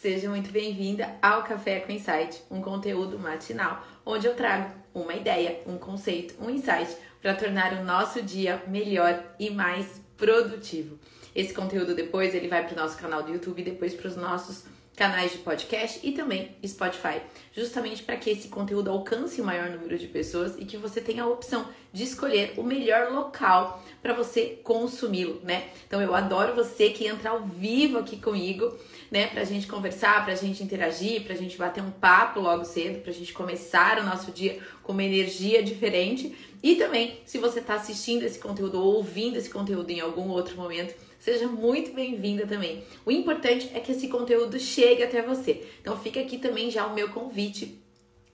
Seja 0.00 0.30
muito 0.30 0.52
bem-vinda 0.52 1.16
ao 1.20 1.42
Café 1.42 1.80
com 1.80 1.90
Insight, 1.90 2.40
um 2.48 2.62
conteúdo 2.62 3.18
matinal 3.18 3.84
onde 4.06 4.28
eu 4.28 4.36
trago 4.36 4.72
uma 4.94 5.12
ideia, 5.12 5.60
um 5.66 5.76
conceito, 5.76 6.36
um 6.40 6.48
insight 6.48 6.96
para 7.20 7.34
tornar 7.34 7.72
o 7.72 7.84
nosso 7.84 8.22
dia 8.22 8.62
melhor 8.68 9.20
e 9.40 9.50
mais 9.50 10.00
produtivo. 10.16 11.00
Esse 11.34 11.52
conteúdo 11.52 11.96
depois 11.96 12.32
ele 12.32 12.46
vai 12.46 12.64
para 12.64 12.74
o 12.74 12.76
nosso 12.76 12.96
canal 12.96 13.24
do 13.24 13.32
YouTube 13.32 13.60
e 13.60 13.64
depois 13.64 13.92
para 13.92 14.06
os 14.06 14.14
nossos 14.14 14.66
canais 14.98 15.30
de 15.30 15.38
podcast 15.38 16.00
e 16.02 16.10
também 16.10 16.56
Spotify, 16.66 17.20
justamente 17.52 18.02
para 18.02 18.16
que 18.16 18.30
esse 18.30 18.48
conteúdo 18.48 18.90
alcance 18.90 19.40
o 19.40 19.44
maior 19.44 19.70
número 19.70 19.96
de 19.96 20.08
pessoas 20.08 20.56
e 20.58 20.64
que 20.64 20.76
você 20.76 21.00
tenha 21.00 21.22
a 21.22 21.28
opção 21.28 21.68
de 21.92 22.02
escolher 22.02 22.54
o 22.56 22.64
melhor 22.64 23.12
local 23.12 23.80
para 24.02 24.12
você 24.12 24.58
consumi-lo, 24.64 25.40
né? 25.44 25.68
Então 25.86 26.02
eu 26.02 26.16
adoro 26.16 26.52
você 26.52 26.90
que 26.90 27.06
entra 27.06 27.30
ao 27.30 27.44
vivo 27.44 27.96
aqui 27.98 28.16
comigo, 28.16 28.76
né, 29.08 29.28
pra 29.28 29.44
gente 29.44 29.68
conversar, 29.68 30.24
pra 30.24 30.34
gente 30.34 30.64
interagir, 30.64 31.22
pra 31.22 31.36
gente 31.36 31.56
bater 31.56 31.80
um 31.80 31.92
papo 31.92 32.40
logo 32.40 32.64
cedo, 32.64 33.00
pra 33.00 33.12
gente 33.12 33.32
começar 33.32 34.00
o 34.00 34.04
nosso 34.04 34.32
dia 34.32 34.58
com 34.82 34.90
uma 34.90 35.04
energia 35.04 35.62
diferente. 35.62 36.36
E 36.60 36.74
também, 36.74 37.20
se 37.24 37.38
você 37.38 37.60
está 37.60 37.74
assistindo 37.74 38.24
esse 38.24 38.40
conteúdo 38.40 38.82
ou 38.82 38.96
ouvindo 38.96 39.36
esse 39.36 39.48
conteúdo 39.48 39.90
em 39.90 40.00
algum 40.00 40.28
outro 40.28 40.56
momento, 40.56 40.92
seja 41.18 41.46
muito 41.46 41.92
bem-vinda 41.92 42.46
também. 42.46 42.84
O 43.04 43.10
importante 43.10 43.70
é 43.74 43.80
que 43.80 43.92
esse 43.92 44.08
conteúdo 44.08 44.58
chegue 44.58 45.02
até 45.02 45.22
você. 45.22 45.66
Então 45.80 45.98
fica 45.98 46.20
aqui 46.20 46.38
também 46.38 46.70
já 46.70 46.86
o 46.86 46.94
meu 46.94 47.08
convite 47.10 47.78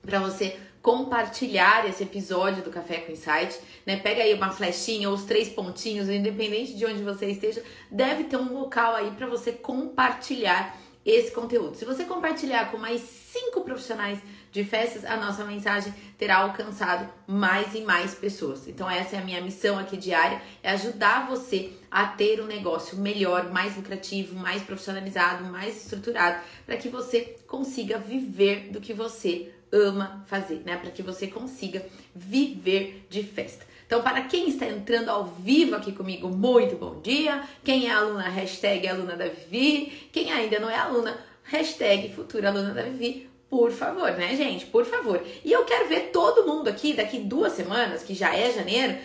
para 0.02 0.18
você 0.18 0.56
compartilhar 0.82 1.88
esse 1.88 2.02
episódio 2.02 2.62
do 2.62 2.70
Café 2.70 2.98
com 2.98 3.12
Insight, 3.12 3.58
né? 3.86 3.96
Pega 3.96 4.22
aí 4.22 4.34
uma 4.34 4.50
flechinha 4.50 5.08
ou 5.08 5.14
os 5.14 5.24
três 5.24 5.48
pontinhos, 5.48 6.10
independente 6.10 6.74
de 6.74 6.84
onde 6.84 7.02
você 7.02 7.26
esteja, 7.30 7.62
deve 7.90 8.24
ter 8.24 8.36
um 8.36 8.52
local 8.52 8.94
aí 8.94 9.10
para 9.12 9.26
você 9.26 9.50
compartilhar 9.50 10.78
esse 11.04 11.32
conteúdo. 11.32 11.74
Se 11.76 11.86
você 11.86 12.04
compartilhar 12.04 12.70
com 12.70 12.76
mais 12.76 13.00
cinco 13.00 13.62
profissionais 13.62 14.18
de 14.54 14.62
festas, 14.62 15.04
a 15.04 15.16
nossa 15.16 15.44
mensagem 15.44 15.92
terá 16.16 16.36
alcançado 16.36 17.12
mais 17.26 17.74
e 17.74 17.80
mais 17.80 18.14
pessoas. 18.14 18.68
Então 18.68 18.88
essa 18.88 19.16
é 19.16 19.18
a 19.18 19.24
minha 19.24 19.40
missão 19.40 19.76
aqui 19.76 19.96
diária, 19.96 20.40
é 20.62 20.70
ajudar 20.70 21.26
você 21.26 21.72
a 21.90 22.06
ter 22.06 22.40
um 22.40 22.46
negócio 22.46 22.96
melhor, 22.96 23.50
mais 23.50 23.76
lucrativo, 23.76 24.36
mais 24.36 24.62
profissionalizado, 24.62 25.42
mais 25.46 25.82
estruturado, 25.82 26.40
para 26.64 26.76
que 26.76 26.88
você 26.88 27.36
consiga 27.48 27.98
viver 27.98 28.70
do 28.70 28.80
que 28.80 28.94
você 28.94 29.52
ama 29.72 30.24
fazer, 30.28 30.62
né? 30.64 30.76
Para 30.76 30.92
que 30.92 31.02
você 31.02 31.26
consiga 31.26 31.84
viver 32.14 33.08
de 33.10 33.24
festa. 33.24 33.66
Então, 33.84 34.02
para 34.02 34.22
quem 34.22 34.48
está 34.48 34.66
entrando 34.66 35.08
ao 35.08 35.26
vivo 35.26 35.74
aqui 35.74 35.90
comigo, 35.90 36.28
muito 36.28 36.76
bom 36.76 37.00
dia. 37.00 37.42
Quem 37.64 37.88
é 37.88 37.92
aluna, 37.92 38.28
hashtag 38.28 38.86
aluna 38.86 39.16
da 39.16 39.26
Vivi. 39.26 40.08
Quem 40.12 40.32
ainda 40.32 40.60
não 40.60 40.70
é 40.70 40.76
aluna, 40.76 41.18
hashtag 41.42 42.14
futura 42.14 42.50
aluna 42.50 42.72
da 42.72 42.82
Vivi. 42.82 43.33
Por 43.54 43.70
favor, 43.70 44.10
né, 44.14 44.34
gente? 44.34 44.66
Por 44.66 44.84
favor. 44.84 45.22
E 45.44 45.52
eu 45.52 45.64
quero 45.64 45.88
ver 45.88 46.10
todo 46.12 46.44
mundo 46.44 46.66
aqui, 46.66 46.92
daqui 46.92 47.18
duas 47.20 47.52
semanas, 47.52 48.02
que 48.02 48.12
já 48.12 48.34
é 48.34 48.50
janeiro, 48.50 48.96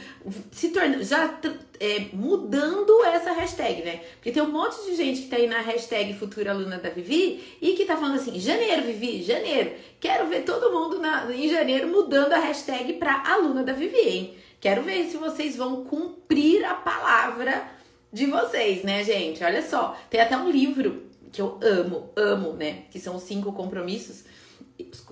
se 0.51 0.69
tornando, 0.69 1.03
já 1.03 1.37
é, 1.79 2.07
mudando 2.11 3.05
essa 3.05 3.31
hashtag, 3.31 3.83
né? 3.83 4.01
Porque 4.15 4.31
tem 4.31 4.41
um 4.41 4.49
monte 4.49 4.83
de 4.85 4.95
gente 4.95 5.21
que 5.21 5.27
tá 5.27 5.35
aí 5.35 5.45
na 5.45 5.61
hashtag 5.61 6.15
Futura 6.15 6.49
Aluna 6.49 6.79
da 6.79 6.89
Vivi 6.89 7.57
e 7.61 7.73
que 7.73 7.85
tá 7.85 7.95
falando 7.95 8.15
assim, 8.15 8.39
janeiro, 8.39 8.81
Vivi, 8.81 9.21
janeiro. 9.21 9.73
Quero 9.99 10.25
ver 10.25 10.41
todo 10.41 10.71
mundo 10.71 10.97
na, 10.97 11.31
em 11.31 11.47
janeiro 11.47 11.87
mudando 11.87 12.33
a 12.33 12.39
hashtag 12.39 12.93
pra 12.93 13.21
Aluna 13.27 13.63
da 13.63 13.73
Vivi, 13.73 13.99
hein? 13.99 14.33
Quero 14.59 14.81
ver 14.81 15.05
se 15.05 15.17
vocês 15.17 15.55
vão 15.55 15.85
cumprir 15.85 16.65
a 16.65 16.73
palavra 16.73 17.69
de 18.11 18.25
vocês, 18.25 18.81
né, 18.81 19.03
gente? 19.03 19.43
Olha 19.43 19.61
só, 19.61 19.95
tem 20.09 20.19
até 20.19 20.35
um 20.35 20.49
livro 20.49 21.03
que 21.31 21.39
eu 21.39 21.59
amo, 21.61 22.09
amo, 22.15 22.53
né? 22.53 22.85
Que 22.89 22.99
são 22.99 23.15
os 23.15 23.21
cinco 23.21 23.53
compromissos 23.53 24.23
os 24.23 24.29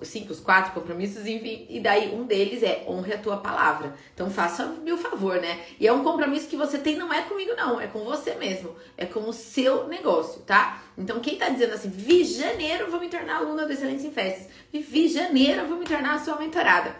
cinco, 0.02 0.32
os 0.32 0.40
quatro 0.40 0.72
compromissos, 0.72 1.26
enfim, 1.26 1.66
e 1.68 1.80
daí 1.80 2.14
um 2.14 2.24
deles 2.24 2.62
é 2.62 2.84
honre 2.88 3.14
a 3.14 3.18
tua 3.18 3.36
palavra. 3.36 3.94
Então 4.14 4.30
faça-me 4.30 4.92
o 4.92 4.96
favor, 4.96 5.40
né? 5.40 5.60
E 5.78 5.86
é 5.86 5.92
um 5.92 6.02
compromisso 6.02 6.48
que 6.48 6.56
você 6.56 6.78
tem, 6.78 6.96
não 6.96 7.12
é 7.12 7.22
comigo, 7.22 7.54
não, 7.56 7.80
é 7.80 7.86
com 7.86 8.04
você 8.04 8.34
mesmo, 8.34 8.74
é 8.96 9.04
com 9.04 9.20
o 9.20 9.32
seu 9.32 9.86
negócio, 9.88 10.42
tá? 10.42 10.82
Então 10.96 11.20
quem 11.20 11.36
tá 11.36 11.48
dizendo 11.48 11.74
assim, 11.74 11.90
vi 11.90 12.24
janeiro, 12.24 12.90
vou 12.90 13.00
me 13.00 13.08
tornar 13.08 13.36
aluna 13.36 13.66
do 13.66 13.72
Excelência 13.72 14.08
em 14.08 14.12
Festas, 14.12 14.48
vi 14.72 15.08
janeiro, 15.08 15.66
vou 15.66 15.78
me 15.78 15.84
tornar 15.84 16.14
a 16.14 16.18
sua 16.18 16.36
mentorada. 16.36 16.94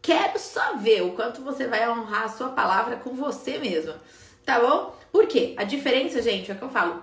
Quero 0.00 0.38
só 0.38 0.76
ver 0.76 1.02
o 1.02 1.12
quanto 1.12 1.42
você 1.42 1.66
vai 1.66 1.88
honrar 1.88 2.24
a 2.24 2.28
sua 2.28 2.50
palavra 2.50 2.96
com 2.96 3.14
você 3.14 3.58
mesma, 3.58 3.96
tá 4.44 4.60
bom? 4.60 4.96
Por 5.12 5.26
quê? 5.26 5.54
A 5.56 5.64
diferença, 5.64 6.22
gente, 6.22 6.50
é 6.50 6.54
o 6.54 6.58
que 6.58 6.64
eu 6.64 6.68
falo, 6.68 7.02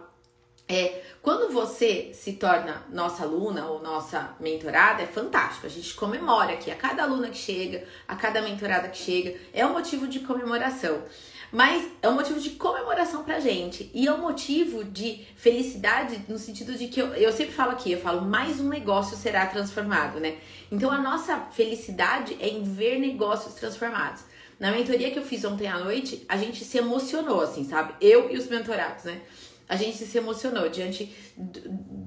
é, 0.67 1.03
quando 1.21 1.51
você 1.53 2.11
se 2.13 2.33
torna 2.33 2.83
nossa 2.91 3.23
aluna 3.23 3.67
ou 3.67 3.81
nossa 3.81 4.35
mentorada, 4.39 5.03
é 5.03 5.07
fantástico. 5.07 5.67
A 5.67 5.69
gente 5.69 5.93
comemora 5.93 6.53
aqui 6.53 6.71
a 6.71 6.75
cada 6.75 7.03
aluna 7.03 7.29
que 7.29 7.37
chega, 7.37 7.83
a 8.07 8.15
cada 8.15 8.41
mentorada 8.41 8.87
que 8.89 8.97
chega, 8.97 9.35
é 9.53 9.65
um 9.65 9.73
motivo 9.73 10.07
de 10.07 10.21
comemoração. 10.21 11.03
Mas 11.51 11.87
é 12.01 12.09
um 12.09 12.15
motivo 12.15 12.39
de 12.39 12.51
comemoração 12.51 13.23
pra 13.23 13.39
gente. 13.39 13.91
E 13.93 14.07
é 14.07 14.13
um 14.13 14.21
motivo 14.21 14.83
de 14.83 15.25
felicidade 15.35 16.25
no 16.27 16.39
sentido 16.39 16.73
de 16.73 16.87
que 16.87 16.99
eu, 16.99 17.13
eu 17.13 17.31
sempre 17.31 17.53
falo 17.53 17.71
aqui, 17.71 17.91
eu 17.91 18.01
falo, 18.01 18.21
mais 18.21 18.59
um 18.59 18.67
negócio 18.67 19.15
será 19.15 19.45
transformado, 19.45 20.19
né? 20.19 20.37
Então 20.71 20.91
a 20.91 20.97
nossa 20.97 21.37
felicidade 21.53 22.35
é 22.39 22.49
em 22.49 22.63
ver 22.63 22.99
negócios 22.99 23.53
transformados. 23.53 24.23
Na 24.59 24.71
mentoria 24.71 25.11
que 25.11 25.19
eu 25.19 25.23
fiz 25.23 25.43
ontem 25.45 25.67
à 25.67 25.77
noite, 25.77 26.25
a 26.27 26.37
gente 26.37 26.63
se 26.63 26.77
emocionou, 26.77 27.41
assim, 27.41 27.67
sabe? 27.67 27.93
Eu 28.01 28.31
e 28.31 28.37
os 28.37 28.47
mentorados, 28.47 29.03
né? 29.03 29.21
A 29.67 29.75
gente 29.75 29.97
se 29.97 30.17
emocionou 30.17 30.69
diante 30.69 31.11
do, 31.35 31.61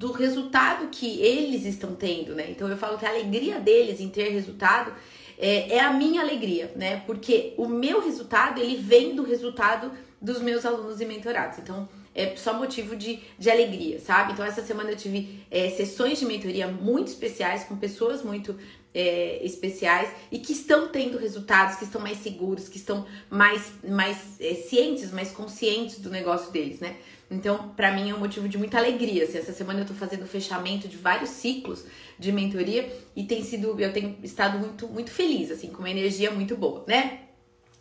do, 0.08 0.12
resultado 0.12 0.88
que 0.88 1.20
eles 1.20 1.64
estão 1.64 1.94
tendo, 1.94 2.34
né? 2.34 2.50
Então 2.50 2.68
eu 2.68 2.76
falo 2.76 2.98
que 2.98 3.04
a 3.04 3.10
alegria 3.10 3.58
deles 3.58 4.00
em 4.00 4.08
ter 4.08 4.28
resultado 4.30 4.92
é, 5.36 5.76
é, 5.76 5.80
a 5.80 5.92
minha 5.92 6.20
alegria, 6.20 6.72
né? 6.76 7.02
Porque 7.06 7.54
o 7.56 7.66
meu 7.66 8.00
resultado 8.00 8.60
ele 8.60 8.76
vem 8.76 9.14
do 9.14 9.22
resultado 9.22 9.92
dos 10.20 10.40
meus 10.40 10.64
alunos 10.64 11.00
e 11.00 11.04
mentorados. 11.04 11.58
Então 11.58 11.88
é 12.14 12.34
só 12.36 12.52
motivo 12.52 12.96
de, 12.96 13.20
de 13.38 13.50
alegria, 13.50 14.00
sabe? 14.00 14.32
Então 14.32 14.44
essa 14.44 14.62
semana 14.62 14.90
eu 14.90 14.96
tive 14.96 15.44
é, 15.50 15.70
sessões 15.70 16.18
de 16.18 16.26
mentoria 16.26 16.66
muito 16.66 17.08
especiais 17.08 17.64
com 17.64 17.76
pessoas 17.76 18.22
muito 18.22 18.56
é, 18.94 19.44
especiais 19.44 20.10
e 20.32 20.38
que 20.38 20.52
estão 20.52 20.88
tendo 20.88 21.18
resultados, 21.18 21.76
que 21.76 21.84
estão 21.84 22.00
mais 22.00 22.18
seguros, 22.18 22.68
que 22.68 22.76
estão 22.76 23.06
mais, 23.30 23.70
mais 23.88 24.40
é, 24.40 24.54
cientes, 24.54 25.12
mais 25.12 25.30
conscientes 25.30 25.98
do 26.00 26.10
negócio 26.10 26.50
deles, 26.50 26.80
né? 26.80 26.96
Então, 27.30 27.68
para 27.76 27.92
mim 27.92 28.10
é 28.10 28.14
um 28.14 28.18
motivo 28.18 28.48
de 28.48 28.56
muita 28.56 28.78
alegria. 28.78 29.24
Assim, 29.24 29.38
essa 29.38 29.52
semana 29.52 29.80
eu 29.80 29.86
tô 29.86 29.94
fazendo 29.94 30.22
o 30.22 30.26
fechamento 30.26 30.88
de 30.88 30.96
vários 30.96 31.30
ciclos 31.30 31.84
de 32.18 32.32
mentoria 32.32 32.90
e 33.14 33.24
tem 33.24 33.42
sido, 33.42 33.78
eu 33.78 33.92
tenho 33.92 34.16
estado 34.22 34.58
muito, 34.58 34.88
muito 34.88 35.10
feliz, 35.10 35.50
assim, 35.50 35.68
com 35.68 35.80
uma 35.80 35.90
energia 35.90 36.30
muito 36.30 36.56
boa, 36.56 36.84
né? 36.86 37.20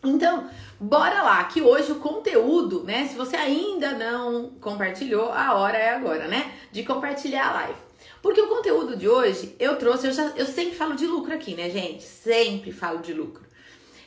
Então, 0.04 0.50
bora 0.80 1.24
lá, 1.24 1.44
que 1.46 1.62
hoje 1.62 1.92
o 1.92 1.96
conteúdo, 2.00 2.84
né? 2.84 3.08
Se 3.08 3.16
você 3.16 3.36
ainda 3.36 3.94
não 3.94 4.52
compartilhou, 4.62 5.32
a 5.32 5.56
hora 5.56 5.78
é 5.78 5.90
agora, 5.90 6.28
né? 6.28 6.54
De 6.72 6.84
compartilhar 6.84 7.48
a 7.48 7.54
live. 7.54 7.80
Porque 8.22 8.42
o 8.42 8.48
conteúdo 8.48 8.96
de 8.96 9.08
hoje 9.08 9.56
eu 9.60 9.76
trouxe, 9.78 10.08
eu, 10.08 10.14
já, 10.14 10.34
eu 10.36 10.46
sempre 10.46 10.76
falo 10.76 10.96
de 10.96 11.06
lucro 11.06 11.34
aqui, 11.34 11.56
né, 11.56 11.70
gente? 11.70 12.04
Sempre 12.04 12.72
falo 12.72 13.00
de 13.00 13.14
lucro. 13.14 13.46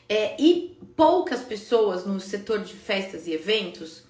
É, 0.08 0.36
e 0.40 0.78
poucas 0.96 1.40
pessoas 1.40 2.04
no 2.04 2.20
setor 2.20 2.60
de 2.60 2.74
festas 2.74 3.26
e 3.26 3.32
eventos 3.32 4.04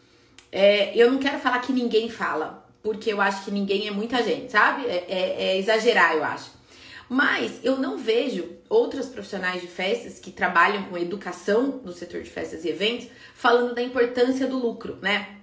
é, 0.52 0.96
eu 0.96 1.10
não 1.10 1.18
quero 1.18 1.38
falar 1.38 1.60
que 1.60 1.72
ninguém 1.72 2.08
fala, 2.08 2.66
porque 2.82 3.12
eu 3.12 3.20
acho 3.20 3.44
que 3.44 3.50
ninguém 3.50 3.86
é 3.86 3.90
muita 3.90 4.22
gente, 4.22 4.50
sabe? 4.50 4.86
É, 4.86 5.04
é, 5.08 5.42
é 5.42 5.58
exagerar, 5.58 6.14
eu 6.14 6.24
acho. 6.24 6.50
Mas 7.08 7.58
eu 7.64 7.76
não 7.76 7.98
vejo 7.98 8.48
outras 8.68 9.06
profissionais 9.06 9.60
de 9.60 9.66
festas 9.66 10.20
que 10.20 10.30
trabalham 10.30 10.84
com 10.84 10.96
educação 10.96 11.80
no 11.84 11.92
setor 11.92 12.22
de 12.22 12.30
festas 12.30 12.64
e 12.64 12.68
eventos 12.68 13.08
falando 13.34 13.74
da 13.74 13.82
importância 13.82 14.46
do 14.46 14.56
lucro, 14.56 14.96
né? 15.02 15.36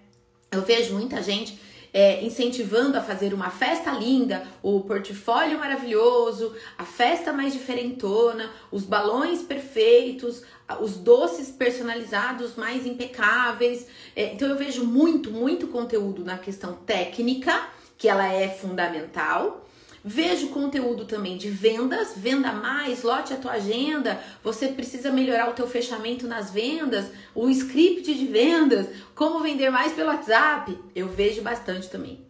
Eu 0.50 0.62
vejo 0.62 0.94
muita 0.94 1.22
gente 1.22 1.60
é, 1.94 2.24
incentivando 2.24 2.98
a 2.98 3.02
fazer 3.02 3.34
uma 3.34 3.50
festa 3.50 3.92
linda, 3.92 4.46
o 4.62 4.82
portfólio 4.82 5.60
maravilhoso, 5.60 6.56
a 6.78 6.84
festa 6.84 7.34
mais 7.34 7.54
diferentona, 7.54 8.50
os 8.72 8.84
balões 8.84 9.42
perfeitos, 9.42 10.44
os 10.82 10.98
doces 10.98 11.50
personalizados 11.50 12.56
mais 12.56 12.86
impecáveis. 12.86 13.88
É, 14.16 14.34
então 14.34 14.48
eu 14.48 14.58
vejo 14.58 14.84
muito, 14.86 15.32
muito 15.32 15.68
conteúdo 15.68 16.24
na 16.24 16.38
questão 16.38 16.74
técnica, 16.74 17.68
que 17.98 18.08
ela 18.08 18.32
é 18.32 18.48
fundamental. 18.48 19.67
Vejo 20.10 20.48
conteúdo 20.52 21.04
também 21.04 21.36
de 21.36 21.50
vendas, 21.50 22.14
venda 22.16 22.54
mais, 22.54 23.04
lote 23.04 23.34
a 23.34 23.36
tua 23.36 23.52
agenda, 23.52 24.18
você 24.42 24.70
precisa 24.70 25.12
melhorar 25.12 25.50
o 25.50 25.54
teu 25.54 25.68
fechamento 25.68 26.26
nas 26.26 26.50
vendas, 26.50 27.12
o 27.36 27.50
script 27.50 28.14
de 28.14 28.26
vendas, 28.26 28.88
como 29.14 29.42
vender 29.42 29.70
mais 29.70 29.92
pelo 29.92 30.08
WhatsApp. 30.08 30.80
Eu 30.96 31.10
vejo 31.10 31.42
bastante 31.42 31.90
também. 31.90 32.26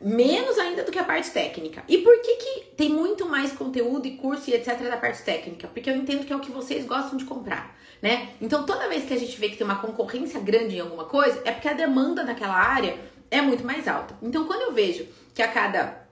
Menos 0.00 0.58
ainda 0.58 0.82
do 0.82 0.90
que 0.90 0.98
a 0.98 1.04
parte 1.04 1.30
técnica. 1.30 1.84
E 1.86 1.98
por 1.98 2.20
que, 2.20 2.34
que 2.38 2.64
tem 2.76 2.88
muito 2.88 3.24
mais 3.24 3.52
conteúdo 3.52 4.08
e 4.08 4.16
curso 4.16 4.50
e 4.50 4.54
etc 4.54 4.76
da 4.82 4.96
parte 4.96 5.22
técnica? 5.22 5.68
Porque 5.68 5.88
eu 5.88 5.94
entendo 5.94 6.26
que 6.26 6.32
é 6.32 6.36
o 6.36 6.40
que 6.40 6.50
vocês 6.50 6.84
gostam 6.84 7.16
de 7.16 7.24
comprar, 7.24 7.78
né? 8.02 8.30
Então 8.40 8.66
toda 8.66 8.88
vez 8.88 9.04
que 9.04 9.14
a 9.14 9.18
gente 9.18 9.38
vê 9.38 9.48
que 9.48 9.56
tem 9.56 9.64
uma 9.64 9.78
concorrência 9.78 10.40
grande 10.40 10.74
em 10.74 10.80
alguma 10.80 11.04
coisa, 11.04 11.40
é 11.44 11.52
porque 11.52 11.68
a 11.68 11.72
demanda 11.72 12.24
naquela 12.24 12.56
área 12.56 12.98
é 13.30 13.40
muito 13.40 13.64
mais 13.64 13.86
alta. 13.86 14.18
Então 14.20 14.44
quando 14.44 14.62
eu 14.62 14.72
vejo 14.72 15.06
que 15.32 15.40
a 15.40 15.46
cada 15.46 16.05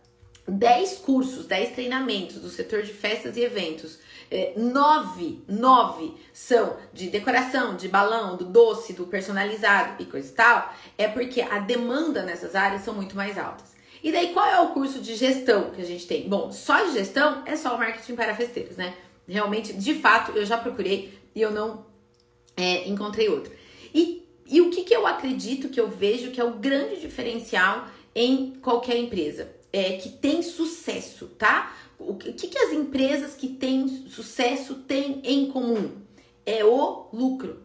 10 0.47 0.99
cursos, 0.99 1.47
10 1.47 1.75
treinamentos 1.75 2.37
do 2.37 2.49
setor 2.49 2.83
de 2.83 2.93
festas 2.93 3.37
e 3.37 3.41
eventos, 3.41 3.99
é, 4.31 4.53
nove, 4.57 5.43
nove 5.49 6.15
são 6.33 6.77
de 6.93 7.09
decoração, 7.09 7.77
de 7.77 7.89
balão, 7.89 8.37
do 8.37 8.45
doce, 8.45 8.93
do 8.93 9.07
personalizado 9.07 10.03
e 10.03 10.07
coisa 10.07 10.29
e 10.29 10.33
tal, 10.33 10.75
é 10.99 11.09
porque 11.09 11.41
a 11.41 11.59
demanda 11.59 12.23
nessas 12.23 12.55
áreas 12.55 12.83
são 12.83 12.95
muito 12.95 13.17
mais 13.17 13.39
altas. 13.39 13.75
E 14.03 14.13
daí, 14.13 14.35
qual 14.35 14.47
é 14.47 14.61
o 14.61 14.69
curso 14.69 15.01
de 15.01 15.15
gestão 15.15 15.71
que 15.71 15.81
a 15.81 15.85
gente 15.85 16.07
tem? 16.07 16.29
Bom, 16.29 16.53
só 16.53 16.85
de 16.85 16.93
gestão 16.93 17.43
é 17.47 17.57
só 17.57 17.75
o 17.75 17.79
marketing 17.79 18.15
para 18.15 18.35
festeiros, 18.35 18.77
né? 18.77 18.95
Realmente, 19.27 19.73
de 19.73 19.95
fato, 19.95 20.33
eu 20.33 20.45
já 20.45 20.59
procurei 20.59 21.19
e 21.35 21.41
eu 21.41 21.51
não 21.51 21.87
é, 22.55 22.87
encontrei 22.87 23.31
outro. 23.31 23.51
E, 23.95 24.29
e 24.47 24.61
o 24.61 24.69
que, 24.69 24.85
que 24.85 24.95
eu 24.95 25.07
acredito, 25.07 25.71
que 25.71 25.81
eu 25.81 25.89
vejo 25.89 26.31
que 26.31 26.41
é 26.41 26.45
o 26.45 26.53
grande 26.53 27.01
diferencial 27.01 27.89
em 28.15 28.53
qualquer 28.61 28.99
empresa? 28.99 29.49
É, 29.77 29.97
que 29.97 30.09
tem 30.09 30.41
sucesso, 30.41 31.27
tá? 31.37 31.75
O 31.99 32.15
que, 32.15 32.33
que 32.33 32.57
as 32.57 32.73
empresas 32.73 33.35
que 33.35 33.49
têm 33.49 33.89
sucesso 34.07 34.77
têm 34.77 35.21
em 35.25 35.51
comum? 35.51 35.97
É 36.47 36.65
o 36.65 37.09
lucro. 37.13 37.61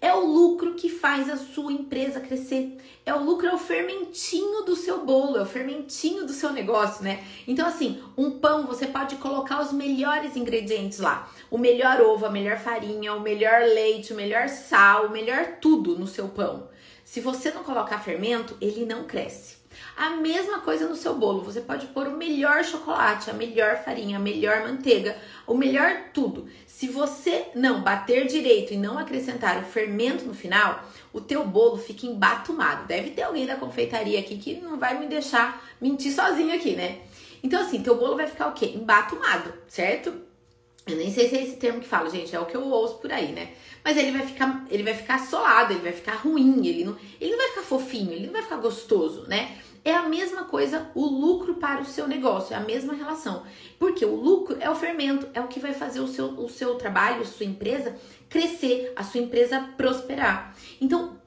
É 0.00 0.14
o 0.14 0.24
lucro 0.24 0.72
que 0.76 0.88
faz 0.88 1.28
a 1.28 1.36
sua 1.36 1.70
empresa 1.70 2.20
crescer. 2.20 2.78
É 3.04 3.12
o 3.12 3.22
lucro, 3.22 3.46
é 3.46 3.54
o 3.54 3.58
fermentinho 3.58 4.64
do 4.64 4.74
seu 4.74 5.04
bolo, 5.04 5.36
é 5.36 5.42
o 5.42 5.46
fermentinho 5.46 6.24
do 6.24 6.32
seu 6.32 6.54
negócio, 6.54 7.04
né? 7.04 7.22
Então, 7.46 7.66
assim, 7.66 8.02
um 8.16 8.30
pão 8.30 8.66
você 8.66 8.86
pode 8.86 9.16
colocar 9.16 9.60
os 9.60 9.72
melhores 9.72 10.34
ingredientes 10.36 11.00
lá: 11.00 11.30
o 11.50 11.58
melhor 11.58 12.00
ovo, 12.00 12.24
a 12.24 12.30
melhor 12.30 12.56
farinha, 12.60 13.12
o 13.12 13.20
melhor 13.20 13.60
leite, 13.60 14.14
o 14.14 14.16
melhor 14.16 14.48
sal, 14.48 15.08
o 15.08 15.10
melhor 15.10 15.58
tudo 15.60 15.98
no 15.98 16.06
seu 16.06 16.28
pão. 16.28 16.70
Se 17.04 17.20
você 17.20 17.50
não 17.50 17.62
colocar 17.62 17.98
fermento, 17.98 18.56
ele 18.58 18.86
não 18.86 19.04
cresce. 19.04 19.61
A 19.96 20.10
mesma 20.10 20.60
coisa 20.60 20.88
no 20.88 20.96
seu 20.96 21.14
bolo. 21.14 21.42
Você 21.42 21.60
pode 21.60 21.86
pôr 21.88 22.06
o 22.06 22.16
melhor 22.16 22.64
chocolate, 22.64 23.30
a 23.30 23.32
melhor 23.32 23.82
farinha, 23.84 24.16
a 24.16 24.20
melhor 24.20 24.62
manteiga, 24.62 25.16
o 25.46 25.54
melhor 25.54 26.10
tudo. 26.12 26.48
Se 26.66 26.88
você 26.88 27.46
não 27.54 27.82
bater 27.82 28.26
direito 28.26 28.74
e 28.74 28.76
não 28.76 28.98
acrescentar 28.98 29.58
o 29.58 29.64
fermento 29.64 30.24
no 30.24 30.34
final, 30.34 30.84
o 31.12 31.20
teu 31.20 31.44
bolo 31.46 31.76
fica 31.76 32.06
embatumado. 32.06 32.86
Deve 32.86 33.10
ter 33.10 33.22
alguém 33.22 33.46
da 33.46 33.56
confeitaria 33.56 34.18
aqui 34.18 34.38
que 34.38 34.54
não 34.60 34.78
vai 34.78 34.98
me 34.98 35.06
deixar 35.06 35.62
mentir 35.80 36.12
sozinho 36.12 36.54
aqui, 36.54 36.74
né? 36.74 37.00
Então 37.42 37.60
assim, 37.60 37.82
teu 37.82 37.96
bolo 37.96 38.16
vai 38.16 38.26
ficar 38.26 38.48
o 38.48 38.52
quê? 38.52 38.72
Embatumado, 38.74 39.52
certo? 39.66 40.12
Eu 40.86 40.96
nem 40.96 41.12
sei 41.12 41.28
se 41.28 41.36
é 41.36 41.42
esse 41.44 41.56
termo 41.56 41.80
que 41.80 41.86
fala, 41.86 42.10
gente, 42.10 42.34
é 42.34 42.40
o 42.40 42.44
que 42.44 42.56
eu 42.56 42.64
ouço 42.64 42.96
por 42.96 43.12
aí, 43.12 43.30
né? 43.30 43.52
Mas 43.84 43.96
ele 43.96 44.10
vai 44.10 44.26
ficar, 44.26 44.64
ele 44.68 44.82
vai 44.82 44.94
ficar 44.94 45.18
solado, 45.20 45.72
ele 45.72 45.80
vai 45.80 45.92
ficar 45.92 46.14
ruim, 46.14 46.66
ele 46.66 46.84
não, 46.84 46.96
ele 47.20 47.30
não 47.30 47.38
vai 47.38 47.48
ficar 47.48 47.62
fofinho, 47.62 48.12
ele 48.12 48.26
não 48.26 48.32
vai 48.32 48.42
ficar 48.42 48.56
gostoso, 48.56 49.26
né? 49.28 49.58
Coisa 50.62 50.86
o 50.94 51.04
lucro 51.04 51.54
para 51.54 51.80
o 51.80 51.84
seu 51.84 52.06
negócio, 52.06 52.54
é 52.54 52.56
a 52.56 52.60
mesma 52.60 52.94
relação. 52.94 53.42
Porque 53.80 54.04
o 54.04 54.14
lucro 54.14 54.56
é 54.60 54.70
o 54.70 54.76
fermento, 54.76 55.26
é 55.34 55.40
o 55.40 55.48
que 55.48 55.58
vai 55.58 55.72
fazer 55.72 55.98
o 55.98 56.06
seu, 56.06 56.26
o 56.38 56.48
seu 56.48 56.76
trabalho, 56.76 57.22
a 57.22 57.24
sua 57.24 57.44
empresa 57.44 57.96
crescer, 58.28 58.92
a 58.94 59.02
sua 59.02 59.18
empresa 59.18 59.60
prosperar. 59.76 60.56
Então, 60.80 61.18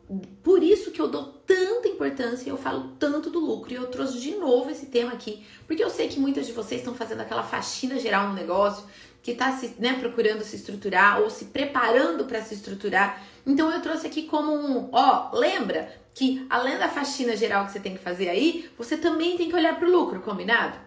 por 0.42 0.64
isso 0.64 0.90
que 0.90 1.02
eu 1.02 1.10
dou 1.10 1.34
tanta 1.46 1.90
importância 1.90 2.48
e 2.48 2.50
eu 2.50 2.56
falo 2.56 2.94
tanto 2.98 3.30
do 3.30 3.42
lucro. 3.42 3.74
E 3.74 3.76
eu 3.76 3.88
trouxe 3.88 4.22
de 4.22 4.38
novo 4.38 4.70
esse 4.70 4.86
tema 4.86 5.12
aqui, 5.12 5.46
porque 5.68 5.84
eu 5.84 5.90
sei 5.90 6.08
que 6.08 6.18
muitas 6.18 6.48
de 6.48 6.54
vocês 6.54 6.80
estão 6.80 6.96
fazendo 6.96 7.20
aquela 7.20 7.44
faxina 7.44 8.00
geral 8.00 8.30
no 8.30 8.36
negócio, 8.36 8.86
que 9.22 9.32
está 9.32 9.60
né, 9.78 9.98
procurando 10.00 10.46
se 10.46 10.56
estruturar 10.56 11.20
ou 11.20 11.30
se 11.30 11.46
preparando 11.46 12.24
para 12.24 12.42
se 12.42 12.54
estruturar. 12.54 13.22
Então 13.46 13.70
eu 13.70 13.82
trouxe 13.82 14.08
aqui 14.08 14.24
como 14.24 14.54
um, 14.54 14.88
ó, 14.94 15.32
lembra 15.34 16.05
que 16.16 16.48
além 16.50 16.78
da 16.78 16.88
faxina 16.88 17.36
geral 17.36 17.66
que 17.66 17.74
você 17.74 17.80
tem 17.80 17.94
que 17.94 18.02
fazer 18.02 18.30
aí, 18.30 18.70
você 18.78 18.96
também 18.96 19.38
tem 19.38 19.50
que 19.50 19.56
olhar 19.56 19.78
para 19.78 19.88
o 19.88 19.92
lucro, 19.92 20.22
combinado? 20.22 20.80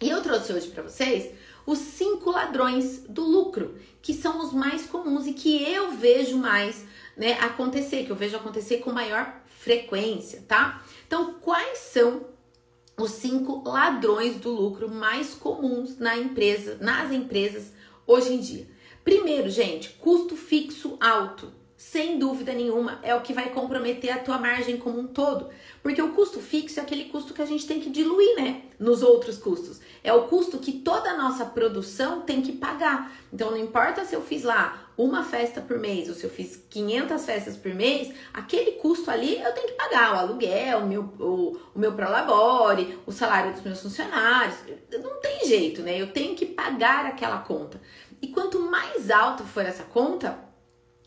E 0.00 0.08
eu 0.08 0.22
trouxe 0.22 0.52
hoje 0.52 0.68
para 0.68 0.84
vocês 0.84 1.32
os 1.66 1.78
cinco 1.78 2.30
ladrões 2.30 3.00
do 3.08 3.22
lucro, 3.22 3.76
que 4.00 4.14
são 4.14 4.40
os 4.40 4.52
mais 4.52 4.86
comuns 4.86 5.26
e 5.26 5.32
que 5.32 5.62
eu 5.62 5.90
vejo 5.90 6.38
mais 6.38 6.84
né, 7.16 7.32
acontecer, 7.40 8.04
que 8.04 8.12
eu 8.12 8.16
vejo 8.16 8.36
acontecer 8.36 8.78
com 8.78 8.92
maior 8.92 9.42
frequência, 9.58 10.44
tá? 10.46 10.84
Então, 11.06 11.34
quais 11.34 11.78
são 11.78 12.26
os 12.96 13.10
cinco 13.10 13.68
ladrões 13.68 14.36
do 14.36 14.50
lucro 14.50 14.88
mais 14.88 15.34
comuns 15.34 15.98
na 15.98 16.16
empresa, 16.16 16.78
nas 16.80 17.10
empresas 17.10 17.72
hoje 18.06 18.32
em 18.32 18.38
dia? 18.38 18.68
Primeiro, 19.02 19.50
gente, 19.50 19.90
custo 20.00 20.36
fixo 20.36 20.96
alto 21.00 21.52
sem 21.90 22.16
dúvida 22.16 22.52
nenhuma, 22.52 23.00
é 23.02 23.12
o 23.12 23.20
que 23.20 23.34
vai 23.34 23.50
comprometer 23.50 24.10
a 24.12 24.18
tua 24.20 24.38
margem 24.38 24.76
como 24.76 25.00
um 25.00 25.06
todo. 25.06 25.50
Porque 25.82 26.00
o 26.00 26.12
custo 26.12 26.40
fixo 26.40 26.78
é 26.78 26.82
aquele 26.82 27.06
custo 27.06 27.34
que 27.34 27.42
a 27.42 27.44
gente 27.44 27.66
tem 27.66 27.80
que 27.80 27.90
diluir, 27.90 28.36
né? 28.36 28.62
Nos 28.78 29.02
outros 29.02 29.36
custos. 29.36 29.80
É 30.02 30.12
o 30.12 30.28
custo 30.28 30.58
que 30.58 30.72
toda 30.72 31.10
a 31.10 31.16
nossa 31.16 31.44
produção 31.44 32.20
tem 32.20 32.40
que 32.40 32.52
pagar. 32.52 33.12
Então, 33.32 33.50
não 33.50 33.58
importa 33.58 34.04
se 34.04 34.14
eu 34.14 34.22
fiz 34.22 34.44
lá 34.44 34.90
uma 34.96 35.24
festa 35.24 35.60
por 35.60 35.76
mês 35.76 36.08
ou 36.08 36.14
se 36.14 36.22
eu 36.22 36.30
fiz 36.30 36.64
500 36.70 37.24
festas 37.26 37.56
por 37.56 37.74
mês, 37.74 38.14
aquele 38.32 38.72
custo 38.72 39.10
ali 39.10 39.42
eu 39.42 39.52
tenho 39.52 39.66
que 39.66 39.74
pagar. 39.74 40.14
O 40.14 40.18
aluguel, 40.18 40.78
o 40.78 40.86
meu, 40.86 41.02
o, 41.18 41.58
o 41.74 41.78
meu 41.78 41.92
prolabore, 41.92 42.96
o 43.04 43.10
salário 43.10 43.52
dos 43.52 43.62
meus 43.62 43.82
funcionários. 43.82 44.56
Não 45.02 45.20
tem 45.20 45.44
jeito, 45.46 45.82
né? 45.82 46.00
Eu 46.00 46.12
tenho 46.12 46.36
que 46.36 46.46
pagar 46.46 47.06
aquela 47.06 47.38
conta. 47.38 47.80
E 48.22 48.28
quanto 48.28 48.60
mais 48.60 49.10
alta 49.10 49.42
for 49.42 49.66
essa 49.66 49.82
conta, 49.82 50.51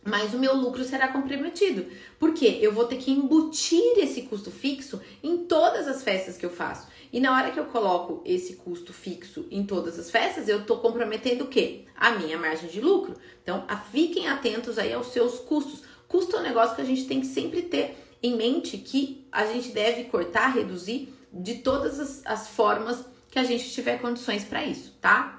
mas 0.06 0.36
o 0.36 0.40
meu 0.40 0.56
lucro 0.56 0.84
será 0.84 1.08
comprometido. 1.08 1.88
Porque 2.20 2.46
eu 2.62 2.72
vou 2.72 2.86
ter 2.86 2.98
que 2.98 3.12
embutir 3.12 3.98
esse 3.98 4.22
custo 4.22 4.52
fixo 4.52 5.02
em 5.24 5.40
todas 5.46 5.88
as 5.88 6.04
festas 6.04 6.38
que 6.38 6.46
eu 6.46 6.52
faço. 6.52 6.88
E 7.12 7.20
na 7.20 7.36
hora 7.36 7.50
que 7.50 7.60
eu 7.60 7.66
coloco 7.66 8.22
esse 8.24 8.58
custo 8.58 8.94
fixo 8.94 9.48
em 9.50 9.66
todas 9.66 9.98
as 9.98 10.12
festas, 10.12 10.48
eu 10.48 10.60
estou 10.60 10.78
comprometendo 10.78 11.46
o 11.46 11.48
quê? 11.48 11.86
A 11.96 12.12
minha 12.12 12.38
margem 12.38 12.70
de 12.70 12.80
lucro. 12.80 13.16
Então, 13.42 13.66
fiquem 13.92 14.28
atentos 14.28 14.78
aí 14.78 14.94
aos 14.94 15.08
seus 15.08 15.40
custos. 15.40 15.82
Custo 16.08 16.36
é 16.36 16.40
um 16.40 16.44
negócio 16.44 16.76
que 16.76 16.82
a 16.82 16.86
gente 16.86 17.06
tem 17.06 17.20
que 17.20 17.28
sempre 17.28 17.64
ter 17.64 17.98
em 18.22 18.36
mente 18.36 18.78
que 18.78 19.26
a 19.32 19.46
gente 19.46 19.70
deve 19.70 20.06
cortar, 20.06 20.54
reduzir 20.54 21.14
de 21.34 21.56
todas 21.56 22.00
as, 22.00 22.26
as 22.26 22.48
formas 22.50 23.06
que 23.30 23.40
a 23.40 23.44
gente 23.44 23.70
tiver 23.72 24.00
condições 24.00 24.44
para 24.44 24.64
isso, 24.64 24.94
tá? 25.02 25.35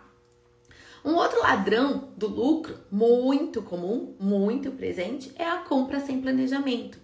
Um 1.06 1.14
outro 1.14 1.38
ladrão 1.38 2.08
do 2.16 2.26
lucro, 2.26 2.80
muito 2.90 3.62
comum, 3.62 4.16
muito 4.18 4.72
presente, 4.72 5.30
é 5.36 5.48
a 5.48 5.58
compra 5.58 6.00
sem 6.00 6.20
planejamento. 6.20 6.98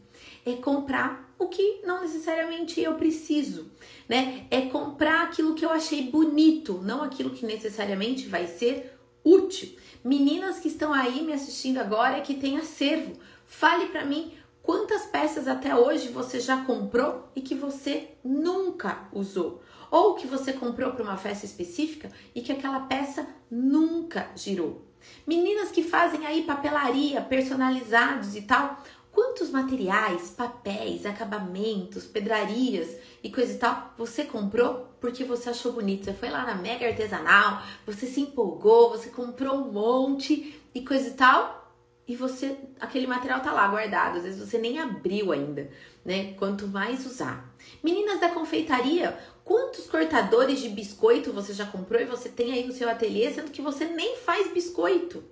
É 0.44 0.54
comprar 0.54 1.32
o 1.38 1.46
que 1.46 1.82
não 1.84 2.00
necessariamente 2.00 2.81
eu 2.81 2.96
preciso, 2.96 3.70
né? 4.08 4.44
É 4.50 4.62
comprar 4.62 5.22
aquilo 5.22 5.54
que 5.54 5.64
eu 5.64 5.70
achei 5.70 6.10
bonito, 6.10 6.81
não 6.82 7.00
aquilo 7.00 7.31
que 7.31 7.46
necessariamente 7.46 8.26
vai 8.26 8.49
ser 8.49 8.99
útil. 9.25 9.68
Meninas 10.02 10.59
que 10.59 10.66
estão 10.66 10.92
aí 10.92 11.23
me 11.23 11.32
assistindo 11.32 11.78
agora 11.78 12.23
que 12.23 12.35
tem 12.35 12.59
acervo, 12.59 13.12
fale 13.47 13.87
para 13.87 14.04
mim 14.04 14.32
quantas 14.64 15.06
peças 15.06 15.47
até 15.47 15.76
hoje 15.76 16.09
você 16.09 16.40
já 16.40 16.64
comprou 16.64 17.28
e 17.37 17.40
que 17.40 17.54
você 17.54 18.09
nunca 18.25 19.09
usou 19.12 19.62
ou 19.92 20.14
que 20.14 20.26
você 20.26 20.54
comprou 20.54 20.92
para 20.92 21.02
uma 21.02 21.18
festa 21.18 21.44
específica 21.44 22.08
e 22.34 22.40
que 22.40 22.50
aquela 22.50 22.80
peça 22.80 23.26
nunca 23.50 24.30
girou. 24.34 24.87
Meninas 25.26 25.70
que 25.70 25.82
fazem 25.82 26.25
aí 26.25 26.44
papelaria 26.44 27.20
personalizados 27.20 28.34
e 28.34 28.40
tal, 28.40 28.82
quantos 29.11 29.50
materiais, 29.50 30.30
papéis, 30.30 31.04
acabamentos, 31.04 32.06
pedrarias 32.06 32.96
e 33.22 33.30
coisa 33.30 33.52
e 33.52 33.58
tal 33.58 33.92
você 33.99 34.25
comprou 34.25 34.88
porque 34.99 35.25
você 35.25 35.50
achou 35.50 35.72
bonito? 35.72 36.04
Você 36.04 36.14
foi 36.14 36.30
lá 36.30 36.46
na 36.46 36.54
Mega 36.54 36.87
Artesanal, 36.87 37.62
você 37.84 38.06
se 38.06 38.22
empolgou, 38.22 38.90
você 38.90 39.11
comprou 39.11 39.56
um 39.56 39.72
monte 39.72 40.58
e 40.75 40.80
coisa 40.80 41.08
e 41.08 41.14
tal 41.14 41.62
e 42.06 42.16
você 42.16 42.58
aquele 42.80 43.06
material 43.06 43.40
tá 43.40 43.52
lá 43.52 43.66
guardado, 43.68 44.16
às 44.16 44.25
vezes 44.25 44.40
você 44.40 44.58
nem 44.58 44.78
abriu 44.78 45.32
ainda, 45.32 45.70
né? 46.04 46.34
Quanto 46.34 46.66
mais 46.66 47.06
usar. 47.06 47.52
Meninas 47.82 48.20
da 48.20 48.28
confeitaria, 48.28 49.16
quantos 49.44 49.87
cortadores 49.87 50.61
de 50.61 50.68
biscoito 50.68 51.32
você 51.32 51.52
já 51.52 51.66
comprou 51.66 52.00
e 52.00 52.06
você 52.06 52.28
tem 52.28 52.52
aí 52.52 52.66
no 52.66 52.72
seu 52.72 52.88
ateliê, 52.88 53.32
sendo 53.32 53.50
que 53.50 53.62
você 53.62 53.84
nem 53.84 54.16
faz 54.16 54.52
biscoito? 54.52 55.22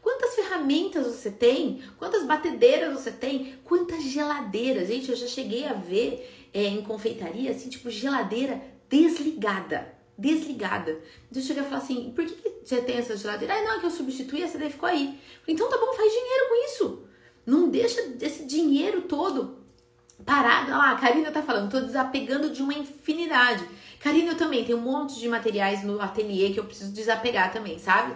Quantas 0.00 0.34
ferramentas 0.34 1.06
você 1.06 1.30
tem? 1.30 1.82
Quantas 1.98 2.24
batedeiras 2.24 2.92
você 2.92 3.12
tem? 3.12 3.58
Quantas 3.64 4.02
geladeiras? 4.02 4.88
Gente, 4.88 5.10
eu 5.10 5.16
já 5.16 5.28
cheguei 5.28 5.64
a 5.64 5.72
ver 5.72 6.48
é, 6.52 6.64
em 6.64 6.82
confeitaria, 6.82 7.50
assim, 7.50 7.68
tipo, 7.68 7.88
geladeira 7.88 8.60
desligada 8.88 10.02
desligada. 10.16 11.00
Então 11.30 11.42
eu 11.42 11.46
cheguei 11.46 11.62
a 11.62 11.66
falar 11.66 11.78
assim: 11.78 12.12
por 12.14 12.24
que, 12.24 12.34
que 12.34 12.50
você 12.64 12.80
tem 12.80 12.96
essa 12.96 13.16
geladeira? 13.16 13.54
Ah, 13.54 13.62
não, 13.62 13.72
é 13.72 13.80
que 13.80 13.86
eu 13.86 13.90
substituí, 13.90 14.42
essa 14.42 14.58
daí 14.58 14.70
ficou 14.70 14.88
aí. 14.88 15.18
Então 15.48 15.68
tá 15.68 15.76
bom, 15.76 15.92
faz 15.94 16.12
dinheiro 16.12 16.48
com 16.48 16.66
isso. 16.66 17.02
Não 17.44 17.68
deixa 17.68 18.00
esse 18.20 18.44
dinheiro 18.44 19.02
todo 19.02 19.61
parado. 20.24 20.68
Olha 20.68 20.78
lá, 20.78 20.92
a 20.92 20.96
Karina 20.96 21.30
tá 21.30 21.42
falando, 21.42 21.70
tô 21.70 21.80
desapegando 21.80 22.50
de 22.50 22.62
uma 22.62 22.74
infinidade. 22.74 23.64
Karina, 24.00 24.32
eu 24.32 24.36
também 24.36 24.64
tenho 24.64 24.78
um 24.78 24.82
monte 24.82 25.18
de 25.18 25.28
materiais 25.28 25.84
no 25.84 26.00
ateliê 26.00 26.50
que 26.50 26.58
eu 26.58 26.64
preciso 26.64 26.92
desapegar 26.92 27.52
também, 27.52 27.78
sabe? 27.78 28.14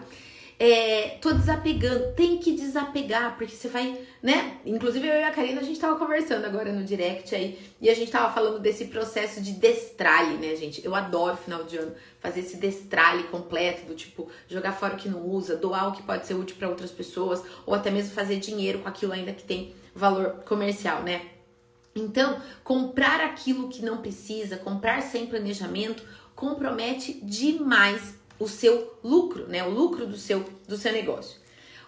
é, 0.58 1.18
tô 1.20 1.32
desapegando. 1.32 2.12
Tem 2.14 2.38
que 2.38 2.52
desapegar, 2.52 3.36
porque 3.36 3.54
você 3.54 3.68
vai, 3.68 3.98
né? 4.22 4.58
Inclusive 4.64 5.06
eu 5.06 5.14
e 5.14 5.24
a 5.24 5.30
Karina, 5.30 5.60
a 5.60 5.64
gente 5.64 5.78
tava 5.78 5.98
conversando 5.98 6.44
agora 6.44 6.72
no 6.72 6.82
direct 6.82 7.34
aí, 7.34 7.58
e 7.80 7.90
a 7.90 7.94
gente 7.94 8.10
tava 8.10 8.32
falando 8.32 8.58
desse 8.58 8.86
processo 8.86 9.40
de 9.40 9.52
destralhe, 9.52 10.36
né, 10.38 10.56
gente? 10.56 10.84
Eu 10.84 10.94
adoro 10.94 11.36
final 11.36 11.64
de 11.64 11.76
ano 11.76 11.94
fazer 12.20 12.40
esse 12.40 12.56
destralhe 12.56 13.24
completo, 13.24 13.86
do 13.86 13.94
tipo, 13.94 14.28
jogar 14.48 14.72
fora 14.72 14.94
o 14.94 14.96
que 14.96 15.08
não 15.08 15.22
usa, 15.22 15.56
doar 15.56 15.88
o 15.88 15.92
que 15.92 16.02
pode 16.02 16.26
ser 16.26 16.34
útil 16.34 16.56
para 16.56 16.68
outras 16.68 16.90
pessoas, 16.90 17.42
ou 17.66 17.74
até 17.74 17.90
mesmo 17.90 18.14
fazer 18.14 18.36
dinheiro 18.36 18.80
com 18.80 18.88
aquilo 18.88 19.12
ainda 19.12 19.32
que 19.32 19.44
tem 19.44 19.74
valor 19.94 20.42
comercial, 20.46 21.02
né? 21.02 21.35
Então, 21.96 22.40
comprar 22.62 23.20
aquilo 23.20 23.68
que 23.68 23.84
não 23.84 23.98
precisa, 23.98 24.56
comprar 24.56 25.02
sem 25.02 25.26
planejamento, 25.26 26.04
compromete 26.34 27.14
demais 27.24 28.14
o 28.38 28.46
seu 28.46 28.98
lucro, 29.02 29.48
né? 29.48 29.64
O 29.64 29.70
lucro 29.70 30.06
do 30.06 30.16
seu, 30.16 30.44
do 30.68 30.76
seu 30.76 30.92
negócio. 30.92 31.40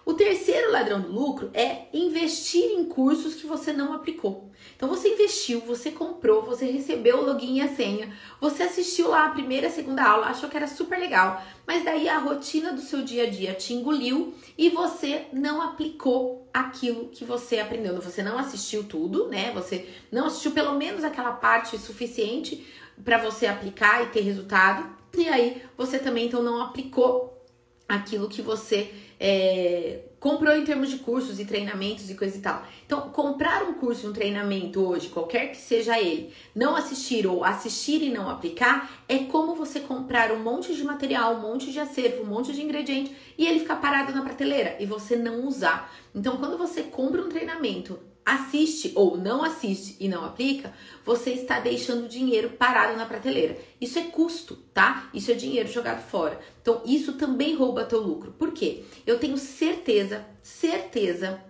O 0.09 0.15
terceiro 0.15 0.71
ladrão 0.71 1.01
do 1.01 1.11
lucro 1.11 1.51
é 1.53 1.85
investir 1.93 2.63
em 2.63 2.83
cursos 2.85 3.35
que 3.35 3.45
você 3.45 3.71
não 3.71 3.93
aplicou. 3.93 4.49
Então 4.75 4.89
você 4.89 5.09
investiu, 5.09 5.61
você 5.61 5.91
comprou, 5.91 6.41
você 6.41 6.65
recebeu 6.65 7.19
o 7.19 7.25
login 7.25 7.57
e 7.57 7.61
a 7.61 7.67
senha, 7.67 8.11
você 8.41 8.63
assistiu 8.63 9.09
lá 9.09 9.27
a 9.27 9.29
primeira, 9.29 9.67
a 9.67 9.69
segunda 9.69 10.03
aula, 10.03 10.25
achou 10.25 10.49
que 10.49 10.57
era 10.57 10.65
super 10.65 10.97
legal, 10.97 11.45
mas 11.67 11.85
daí 11.85 12.09
a 12.09 12.17
rotina 12.17 12.73
do 12.73 12.81
seu 12.81 13.03
dia 13.03 13.25
a 13.25 13.29
dia 13.29 13.53
te 13.53 13.71
engoliu 13.71 14.33
e 14.57 14.69
você 14.69 15.27
não 15.31 15.61
aplicou 15.61 16.49
aquilo 16.51 17.09
que 17.09 17.23
você 17.23 17.59
aprendeu. 17.59 18.01
Você 18.01 18.23
não 18.23 18.39
assistiu 18.39 18.85
tudo, 18.85 19.27
né? 19.27 19.51
Você 19.53 19.87
não 20.11 20.25
assistiu 20.25 20.53
pelo 20.53 20.73
menos 20.75 21.03
aquela 21.03 21.33
parte 21.33 21.77
suficiente 21.77 22.65
para 23.05 23.19
você 23.19 23.45
aplicar 23.45 24.01
e 24.01 24.07
ter 24.07 24.21
resultado. 24.21 24.89
E 25.15 25.29
aí 25.29 25.61
você 25.77 25.99
também 25.99 26.25
então 26.25 26.41
não 26.41 26.59
aplicou 26.63 27.39
aquilo 27.87 28.27
que 28.27 28.41
você 28.41 28.91
é, 29.19 29.99
comprou 30.19 30.55
em 30.55 30.63
termos 30.63 30.89
de 30.89 30.97
cursos 30.99 31.39
e 31.39 31.45
treinamentos 31.45 32.09
e 32.09 32.15
coisa 32.15 32.37
e 32.37 32.41
tal. 32.41 32.63
Então, 32.85 33.09
comprar 33.09 33.63
um 33.63 33.73
curso, 33.73 34.09
um 34.09 34.13
treinamento 34.13 34.81
hoje, 34.81 35.09
qualquer 35.09 35.51
que 35.51 35.57
seja 35.57 35.99
ele, 35.99 36.33
não 36.55 36.75
assistir 36.75 37.27
ou 37.27 37.43
assistir 37.43 38.01
e 38.01 38.09
não 38.09 38.29
aplicar, 38.29 39.03
é 39.07 39.19
como 39.19 39.55
você 39.55 39.79
comprar 39.79 40.31
um 40.31 40.39
monte 40.41 40.73
de 40.73 40.83
material, 40.83 41.35
um 41.35 41.41
monte 41.41 41.71
de 41.71 41.79
acervo, 41.79 42.23
um 42.23 42.27
monte 42.27 42.53
de 42.53 42.61
ingrediente 42.61 43.15
e 43.37 43.45
ele 43.45 43.59
ficar 43.59 43.77
parado 43.77 44.13
na 44.13 44.21
prateleira 44.21 44.77
e 44.79 44.85
você 44.85 45.15
não 45.15 45.45
usar. 45.45 45.93
Então, 46.15 46.37
quando 46.37 46.57
você 46.57 46.83
compra 46.83 47.21
um 47.21 47.29
treinamento 47.29 47.99
assiste 48.33 48.91
ou 48.95 49.17
não 49.17 49.43
assiste 49.43 49.95
e 49.99 50.07
não 50.07 50.23
aplica, 50.23 50.73
você 51.05 51.31
está 51.31 51.59
deixando 51.59 52.07
dinheiro 52.07 52.51
parado 52.51 52.95
na 52.95 53.05
prateleira. 53.05 53.57
Isso 53.79 53.97
é 53.97 54.03
custo, 54.03 54.55
tá? 54.73 55.09
Isso 55.13 55.31
é 55.31 55.33
dinheiro 55.33 55.67
jogado 55.67 56.07
fora. 56.07 56.39
Então, 56.61 56.81
isso 56.85 57.13
também 57.13 57.55
rouba 57.55 57.85
teu 57.85 58.01
lucro. 58.01 58.31
Por 58.37 58.51
quê? 58.51 58.83
Eu 59.05 59.17
tenho 59.19 59.37
certeza, 59.37 60.25
certeza 60.41 61.43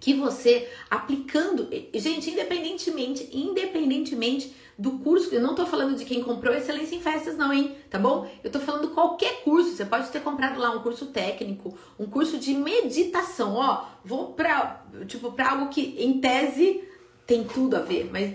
que 0.00 0.14
você 0.14 0.68
aplicando, 0.88 1.68
gente, 1.94 2.30
independentemente, 2.30 3.28
independentemente 3.32 4.54
do 4.78 4.92
curso, 4.92 5.34
eu 5.34 5.42
não 5.42 5.56
tô 5.56 5.66
falando 5.66 5.96
de 5.96 6.04
quem 6.04 6.22
comprou 6.22 6.54
Excelência 6.54 6.94
em 6.94 7.00
Festas, 7.00 7.36
não, 7.36 7.52
hein? 7.52 7.74
Tá 7.90 7.98
bom? 7.98 8.30
Eu 8.44 8.50
tô 8.50 8.60
falando 8.60 8.90
qualquer 8.90 9.42
curso. 9.42 9.74
Você 9.74 9.84
pode 9.84 10.08
ter 10.10 10.20
comprado 10.20 10.60
lá 10.60 10.70
um 10.70 10.80
curso 10.80 11.06
técnico, 11.06 11.76
um 11.98 12.06
curso 12.06 12.38
de 12.38 12.54
meditação. 12.54 13.56
Ó, 13.56 13.84
vou 14.04 14.34
pra, 14.34 14.84
tipo, 15.08 15.32
pra 15.32 15.50
algo 15.50 15.68
que 15.68 15.96
em 15.98 16.20
tese 16.20 16.84
tem 17.26 17.42
tudo 17.42 17.76
a 17.76 17.80
ver, 17.80 18.08
mas 18.12 18.32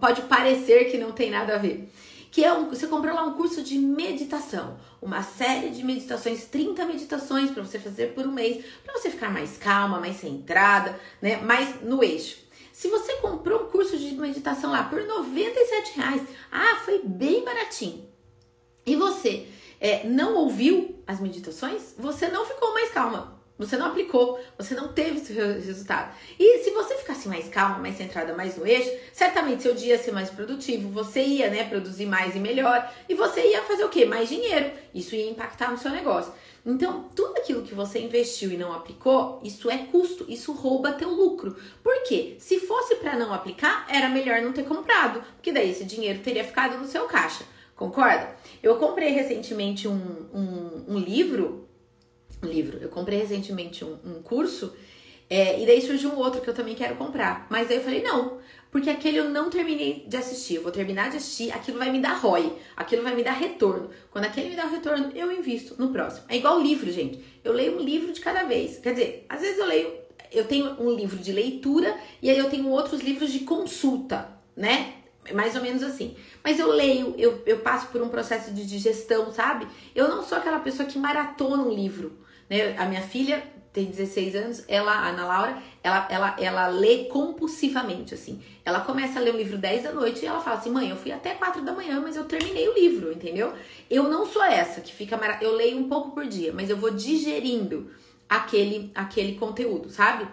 pode 0.00 0.22
parecer 0.22 0.90
que 0.90 0.96
não 0.96 1.12
tem 1.12 1.30
nada 1.30 1.54
a 1.54 1.58
ver. 1.58 1.92
Que 2.30 2.42
é 2.42 2.52
um, 2.52 2.68
você 2.68 2.86
comprou 2.86 3.14
lá 3.14 3.22
um 3.22 3.34
curso 3.34 3.62
de 3.62 3.78
meditação, 3.78 4.76
uma 5.00 5.22
série 5.22 5.68
de 5.68 5.84
meditações, 5.84 6.46
30 6.46 6.84
meditações 6.86 7.50
para 7.50 7.62
você 7.62 7.78
fazer 7.78 8.14
por 8.14 8.26
um 8.26 8.32
mês, 8.32 8.64
para 8.82 8.98
você 8.98 9.10
ficar 9.10 9.30
mais 9.30 9.56
calma, 9.58 10.00
mais 10.00 10.16
centrada, 10.16 10.98
né? 11.20 11.36
Mais 11.36 11.80
no 11.82 12.02
eixo. 12.02 12.43
Se 12.74 12.88
você 12.88 13.14
comprou 13.18 13.62
um 13.62 13.70
curso 13.70 13.96
de 13.96 14.16
meditação 14.16 14.72
lá 14.72 14.82
por 14.82 15.00
97 15.00 15.96
reais, 15.96 16.22
ah, 16.50 16.80
foi 16.84 17.02
bem 17.04 17.44
baratinho. 17.44 18.04
E 18.84 18.96
você 18.96 19.46
é, 19.80 20.02
não 20.04 20.34
ouviu 20.34 21.00
as 21.06 21.20
meditações, 21.20 21.94
você 21.96 22.26
não 22.26 22.44
ficou 22.44 22.74
mais 22.74 22.90
calma. 22.90 23.40
Você 23.56 23.76
não 23.76 23.86
aplicou, 23.86 24.40
você 24.58 24.74
não 24.74 24.92
teve 24.92 25.18
esse 25.18 25.32
resultado. 25.32 26.16
E 26.36 26.64
se 26.64 26.70
você 26.70 26.96
ficasse 26.96 27.28
mais 27.28 27.48
calma, 27.48 27.78
mais 27.78 27.96
centrada, 27.96 28.34
mais 28.34 28.56
no 28.56 28.66
eixo, 28.66 28.90
certamente 29.12 29.62
seu 29.62 29.76
dia 29.76 29.94
ia 29.94 30.02
ser 30.02 30.10
mais 30.10 30.28
produtivo, 30.28 30.88
você 30.88 31.22
ia, 31.22 31.48
né, 31.48 31.62
produzir 31.68 32.06
mais 32.06 32.34
e 32.34 32.40
melhor, 32.40 32.92
e 33.08 33.14
você 33.14 33.52
ia 33.52 33.62
fazer 33.62 33.84
o 33.84 33.88
quê? 33.88 34.04
Mais 34.04 34.28
dinheiro. 34.28 34.72
Isso 34.92 35.14
ia 35.14 35.30
impactar 35.30 35.70
no 35.70 35.78
seu 35.78 35.92
negócio. 35.92 36.32
Então, 36.66 37.10
tudo 37.14 37.36
aquilo 37.36 37.62
que 37.62 37.74
você 37.74 37.98
investiu 37.98 38.50
e 38.50 38.56
não 38.56 38.72
aplicou, 38.72 39.38
isso 39.44 39.70
é 39.70 39.78
custo, 39.78 40.24
isso 40.28 40.52
rouba 40.52 40.92
teu 40.92 41.10
lucro. 41.10 41.54
Por 41.82 42.02
quê? 42.04 42.36
Se 42.38 42.58
fosse 42.60 42.96
para 42.96 43.18
não 43.18 43.34
aplicar, 43.34 43.86
era 43.88 44.08
melhor 44.08 44.40
não 44.40 44.52
ter 44.52 44.64
comprado, 44.64 45.22
porque 45.34 45.52
daí 45.52 45.70
esse 45.70 45.84
dinheiro 45.84 46.20
teria 46.20 46.42
ficado 46.42 46.78
no 46.78 46.86
seu 46.86 47.04
caixa. 47.04 47.44
Concorda? 47.76 48.34
Eu 48.62 48.76
comprei 48.76 49.10
recentemente 49.10 49.86
um, 49.86 50.26
um, 50.32 50.94
um 50.94 50.98
livro, 50.98 51.68
um 52.42 52.46
livro, 52.46 52.78
eu 52.80 52.88
comprei 52.88 53.18
recentemente 53.18 53.84
um, 53.84 53.98
um 54.04 54.22
curso, 54.22 54.74
é, 55.28 55.60
e 55.60 55.66
daí 55.66 55.82
surgiu 55.82 56.10
um 56.10 56.16
outro 56.16 56.40
que 56.40 56.48
eu 56.48 56.54
também 56.54 56.74
quero 56.74 56.96
comprar. 56.96 57.46
Mas 57.50 57.70
aí 57.70 57.76
eu 57.76 57.82
falei, 57.82 58.02
não, 58.02 58.38
porque 58.74 58.90
aquele 58.90 59.18
eu 59.18 59.30
não 59.30 59.48
terminei 59.48 60.04
de 60.08 60.16
assistir. 60.16 60.56
Eu 60.56 60.62
vou 60.64 60.72
terminar 60.72 61.08
de 61.08 61.18
assistir, 61.18 61.52
aquilo 61.52 61.78
vai 61.78 61.92
me 61.92 62.00
dar 62.00 62.14
ROI, 62.14 62.52
aquilo 62.76 63.04
vai 63.04 63.14
me 63.14 63.22
dar 63.22 63.34
retorno. 63.34 63.88
Quando 64.10 64.24
aquele 64.24 64.48
me 64.48 64.56
dá 64.56 64.66
retorno, 64.66 65.12
eu 65.14 65.30
invisto 65.30 65.76
no 65.78 65.90
próximo. 65.90 66.26
É 66.28 66.36
igual 66.36 66.60
livro, 66.60 66.90
gente. 66.90 67.24
Eu 67.44 67.52
leio 67.52 67.78
um 67.78 67.80
livro 67.80 68.12
de 68.12 68.20
cada 68.20 68.42
vez. 68.42 68.78
Quer 68.78 68.94
dizer, 68.94 69.26
às 69.28 69.42
vezes 69.42 69.60
eu 69.60 69.66
leio, 69.66 69.94
eu 70.32 70.44
tenho 70.46 70.72
um 70.82 70.92
livro 70.92 71.16
de 71.16 71.30
leitura 71.30 71.96
e 72.20 72.28
aí 72.28 72.36
eu 72.36 72.50
tenho 72.50 72.68
outros 72.68 73.00
livros 73.00 73.30
de 73.30 73.44
consulta, 73.44 74.28
né? 74.56 74.94
Mais 75.32 75.54
ou 75.54 75.62
menos 75.62 75.84
assim. 75.84 76.16
Mas 76.42 76.58
eu 76.58 76.66
leio, 76.72 77.14
eu, 77.16 77.44
eu 77.46 77.60
passo 77.60 77.86
por 77.92 78.02
um 78.02 78.08
processo 78.08 78.52
de 78.52 78.66
digestão, 78.66 79.30
sabe? 79.30 79.68
Eu 79.94 80.08
não 80.08 80.20
sou 80.20 80.36
aquela 80.36 80.58
pessoa 80.58 80.88
que 80.88 80.98
maratona 80.98 81.62
um 81.62 81.72
livro. 81.72 82.18
Né? 82.50 82.76
A 82.76 82.86
minha 82.86 83.02
filha 83.02 83.40
tem 83.74 83.86
16 83.86 84.36
anos, 84.36 84.64
ela, 84.68 84.92
a 84.92 85.08
Ana 85.08 85.26
Laura, 85.26 85.62
ela, 85.82 86.06
ela, 86.08 86.36
ela 86.38 86.68
lê 86.68 87.06
compulsivamente, 87.06 88.14
assim. 88.14 88.40
Ela 88.64 88.80
começa 88.80 89.18
a 89.18 89.22
ler 89.22 89.34
o 89.34 89.36
livro 89.36 89.58
10 89.58 89.82
da 89.82 89.92
noite 89.92 90.22
e 90.22 90.26
ela 90.26 90.40
fala 90.40 90.58
assim, 90.58 90.70
mãe, 90.70 90.88
eu 90.88 90.96
fui 90.96 91.10
até 91.10 91.34
4 91.34 91.60
da 91.62 91.72
manhã, 91.72 92.00
mas 92.00 92.14
eu 92.14 92.24
terminei 92.24 92.68
o 92.68 92.74
livro, 92.74 93.12
entendeu? 93.12 93.52
Eu 93.90 94.04
não 94.04 94.24
sou 94.26 94.44
essa 94.44 94.80
que 94.80 94.94
fica 94.94 95.16
mara... 95.16 95.40
Eu 95.42 95.56
leio 95.56 95.76
um 95.76 95.88
pouco 95.88 96.12
por 96.12 96.24
dia, 96.24 96.52
mas 96.52 96.70
eu 96.70 96.76
vou 96.76 96.92
digerindo 96.92 97.90
aquele, 98.28 98.92
aquele 98.94 99.34
conteúdo, 99.34 99.90
sabe? 99.90 100.28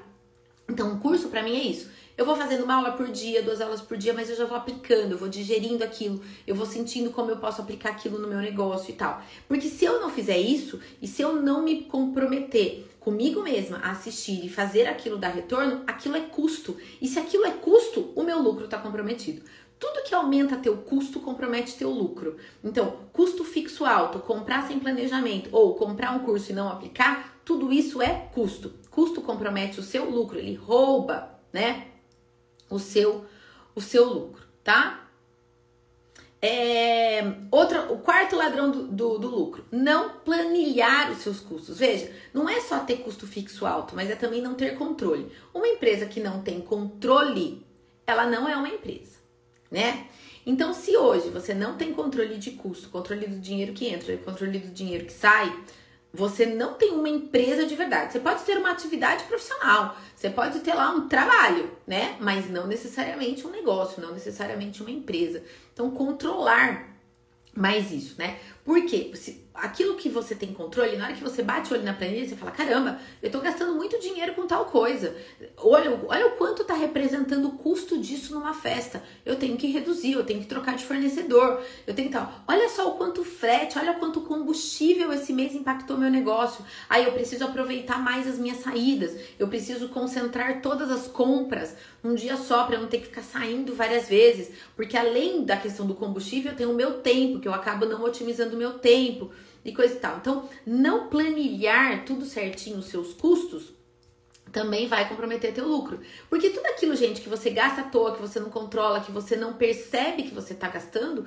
Então, 0.69 0.91
um 0.91 1.00
curso 1.00 1.29
para 1.29 1.41
mim 1.41 1.55
é 1.55 1.63
isso. 1.63 1.89
Eu 2.17 2.25
vou 2.25 2.35
fazendo 2.35 2.63
uma 2.63 2.75
aula 2.75 2.91
por 2.91 3.07
dia, 3.07 3.41
duas 3.41 3.61
aulas 3.61 3.81
por 3.81 3.97
dia, 3.97 4.13
mas 4.13 4.29
eu 4.29 4.35
já 4.35 4.45
vou 4.45 4.57
aplicando, 4.57 5.11
eu 5.11 5.17
vou 5.17 5.29
digerindo 5.29 5.83
aquilo, 5.83 6.21
eu 6.45 6.53
vou 6.53 6.65
sentindo 6.65 7.09
como 7.11 7.31
eu 7.31 7.37
posso 7.37 7.61
aplicar 7.61 7.89
aquilo 7.91 8.19
no 8.19 8.27
meu 8.27 8.39
negócio 8.39 8.91
e 8.91 8.93
tal. 8.93 9.21
Porque 9.47 9.67
se 9.67 9.85
eu 9.85 10.01
não 10.01 10.09
fizer 10.09 10.37
isso 10.37 10.79
e 11.01 11.07
se 11.07 11.21
eu 11.21 11.41
não 11.41 11.63
me 11.63 11.83
comprometer 11.83 12.87
comigo 12.99 13.41
mesma 13.41 13.77
a 13.77 13.91
assistir 13.91 14.45
e 14.45 14.49
fazer 14.49 14.87
aquilo 14.87 15.17
dar 15.17 15.29
retorno, 15.29 15.83
aquilo 15.87 16.15
é 16.15 16.21
custo. 16.21 16.77
E 17.01 17.07
se 17.07 17.17
aquilo 17.17 17.45
é 17.45 17.51
custo, 17.51 18.11
o 18.15 18.23
meu 18.23 18.39
lucro 18.41 18.65
está 18.65 18.77
comprometido. 18.77 19.41
Tudo 19.79 20.03
que 20.03 20.13
aumenta 20.13 20.57
teu 20.57 20.77
custo 20.77 21.19
compromete 21.19 21.75
teu 21.75 21.89
lucro. 21.89 22.37
Então, 22.63 22.97
custo 23.11 23.43
fixo 23.43 23.83
alto, 23.83 24.19
comprar 24.19 24.67
sem 24.67 24.79
planejamento 24.79 25.49
ou 25.51 25.73
comprar 25.73 26.11
um 26.15 26.19
curso 26.19 26.51
e 26.51 26.55
não 26.55 26.69
aplicar, 26.69 27.41
tudo 27.43 27.73
isso 27.73 27.99
é 27.99 28.29
custo. 28.31 28.71
Custo 28.91 29.21
compromete 29.21 29.79
o 29.79 29.83
seu 29.83 30.07
lucro, 30.07 30.37
ele 30.37 30.53
rouba, 30.53 31.39
né? 31.51 31.87
O 32.71 32.79
seu 32.79 33.25
o 33.75 33.81
seu 33.81 34.05
lucro, 34.05 34.43
tá? 34.63 35.07
É, 36.41 37.21
outra, 37.51 37.91
o 37.91 37.99
quarto 37.99 38.35
ladrão 38.35 38.71
do, 38.71 38.87
do, 38.87 39.17
do, 39.19 39.27
lucro, 39.27 39.63
não 39.71 40.09
planilhar 40.09 41.11
os 41.11 41.19
seus 41.19 41.39
custos. 41.39 41.77
Veja, 41.77 42.11
não 42.33 42.49
é 42.49 42.59
só 42.59 42.79
ter 42.79 42.97
custo 42.97 43.27
fixo 43.27 43.65
alto, 43.65 43.95
mas 43.95 44.09
é 44.09 44.15
também 44.15 44.41
não 44.41 44.55
ter 44.55 44.75
controle. 44.75 45.31
Uma 45.53 45.67
empresa 45.67 46.07
que 46.07 46.19
não 46.19 46.41
tem 46.41 46.59
controle, 46.59 47.63
ela 48.07 48.25
não 48.25 48.49
é 48.49 48.55
uma 48.55 48.69
empresa, 48.69 49.19
né? 49.69 50.07
Então, 50.43 50.73
se 50.73 50.97
hoje 50.97 51.29
você 51.29 51.53
não 51.53 51.77
tem 51.77 51.93
controle 51.93 52.39
de 52.39 52.51
custo, 52.51 52.89
controle 52.89 53.27
do 53.27 53.39
dinheiro 53.39 53.73
que 53.73 53.87
entra, 53.87 54.17
controle 54.17 54.57
do 54.57 54.73
dinheiro 54.73 55.05
que 55.05 55.13
sai, 55.13 55.55
você 56.13 56.45
não 56.45 56.73
tem 56.73 56.91
uma 56.91 57.07
empresa 57.07 57.65
de 57.65 57.75
verdade. 57.75 58.11
Você 58.11 58.19
pode 58.19 58.43
ter 58.43 58.57
uma 58.57 58.71
atividade 58.71 59.23
profissional, 59.23 59.95
você 60.15 60.29
pode 60.29 60.59
ter 60.59 60.73
lá 60.73 60.91
um 60.91 61.07
trabalho, 61.07 61.71
né? 61.87 62.17
Mas 62.19 62.49
não 62.49 62.67
necessariamente 62.67 63.47
um 63.47 63.51
negócio, 63.51 64.01
não 64.01 64.11
necessariamente 64.11 64.81
uma 64.81 64.91
empresa. 64.91 65.43
Então, 65.73 65.89
controlar 65.91 66.89
mais 67.55 67.91
isso, 67.91 68.15
né? 68.17 68.39
Porque 68.63 69.11
se, 69.15 69.45
aquilo 69.53 69.95
que 69.95 70.09
você 70.09 70.35
tem 70.35 70.53
controle, 70.53 70.95
na 70.95 71.05
hora 71.05 71.13
que 71.13 71.23
você 71.23 71.41
bate 71.41 71.71
o 71.71 71.75
olho 71.75 71.83
na 71.83 71.93
planilha, 71.93 72.27
você 72.27 72.35
fala: 72.35 72.51
caramba, 72.51 72.99
eu 73.21 73.31
tô 73.31 73.39
gastando 73.39 73.73
muito 73.73 73.99
dinheiro 73.99 74.33
com 74.33 74.45
tal 74.45 74.65
coisa. 74.65 75.15
Olha, 75.57 75.99
olha 76.07 76.27
o 76.27 76.31
quanto 76.31 76.63
tá 76.63 76.73
representando 76.73 77.47
o 77.47 77.57
custo 77.57 77.97
disso 77.97 78.33
numa 78.33 78.53
festa. 78.53 79.03
Eu 79.25 79.35
tenho 79.35 79.57
que 79.57 79.67
reduzir, 79.67 80.13
eu 80.13 80.23
tenho 80.23 80.41
que 80.41 80.47
trocar 80.47 80.75
de 80.75 80.85
fornecedor, 80.85 81.61
eu 81.87 81.93
tenho 81.93 82.09
que 82.09 82.13
tal. 82.13 82.31
Olha 82.47 82.69
só 82.69 82.89
o 82.89 82.97
quanto 82.97 83.23
frete, 83.23 83.77
olha 83.77 83.95
quanto 83.95 84.21
combustível 84.21 85.11
esse 85.11 85.33
mês 85.33 85.55
impactou 85.55 85.97
meu 85.97 86.09
negócio. 86.09 86.63
Aí 86.89 87.05
eu 87.05 87.11
preciso 87.11 87.43
aproveitar 87.45 87.99
mais 87.99 88.27
as 88.27 88.37
minhas 88.37 88.57
saídas, 88.57 89.15
eu 89.39 89.47
preciso 89.47 89.89
concentrar 89.89 90.61
todas 90.61 90.91
as 90.91 91.07
compras 91.07 91.75
num 92.03 92.15
dia 92.15 92.35
só 92.35 92.63
para 92.63 92.79
não 92.79 92.87
ter 92.87 92.99
que 92.99 93.05
ficar 93.05 93.21
saindo 93.21 93.75
várias 93.75 94.07
vezes, 94.07 94.51
porque 94.75 94.97
além 94.97 95.45
da 95.45 95.55
questão 95.55 95.85
do 95.85 95.93
combustível, 95.93 96.51
eu 96.51 96.57
tenho 96.57 96.71
o 96.71 96.75
meu 96.75 96.99
tempo, 96.99 97.39
que 97.39 97.47
eu 97.47 97.53
acabo 97.53 97.85
não 97.85 98.03
otimizando 98.03 98.50
o 98.55 98.58
meu 98.58 98.79
tempo 98.79 99.31
e 99.63 99.74
coisa 99.74 99.93
e 99.93 100.00
tal. 100.00 100.17
Então, 100.17 100.50
não 100.65 101.08
planilhar 101.08 102.05
tudo 102.05 102.25
certinho 102.25 102.77
os 102.77 102.86
seus 102.86 103.13
custos 103.13 103.74
também 104.51 104.88
vai 104.88 105.08
comprometer 105.08 105.53
teu 105.53 105.67
lucro. 105.67 106.00
Porque 106.29 106.50
tudo 106.50 106.65
aquilo, 106.65 106.96
gente, 106.96 107.22
que 107.22 107.29
você 107.29 107.50
gasta 107.50 107.81
à 107.81 107.84
toa, 107.86 108.13
que 108.13 108.22
você 108.22 108.39
não 108.39 108.50
controla, 108.50 109.00
que 109.00 109.12
você 109.12 109.36
não 109.36 109.53
percebe 109.53 110.24
que 110.24 110.34
você 110.34 110.53
está 110.53 110.67
gastando, 110.67 111.25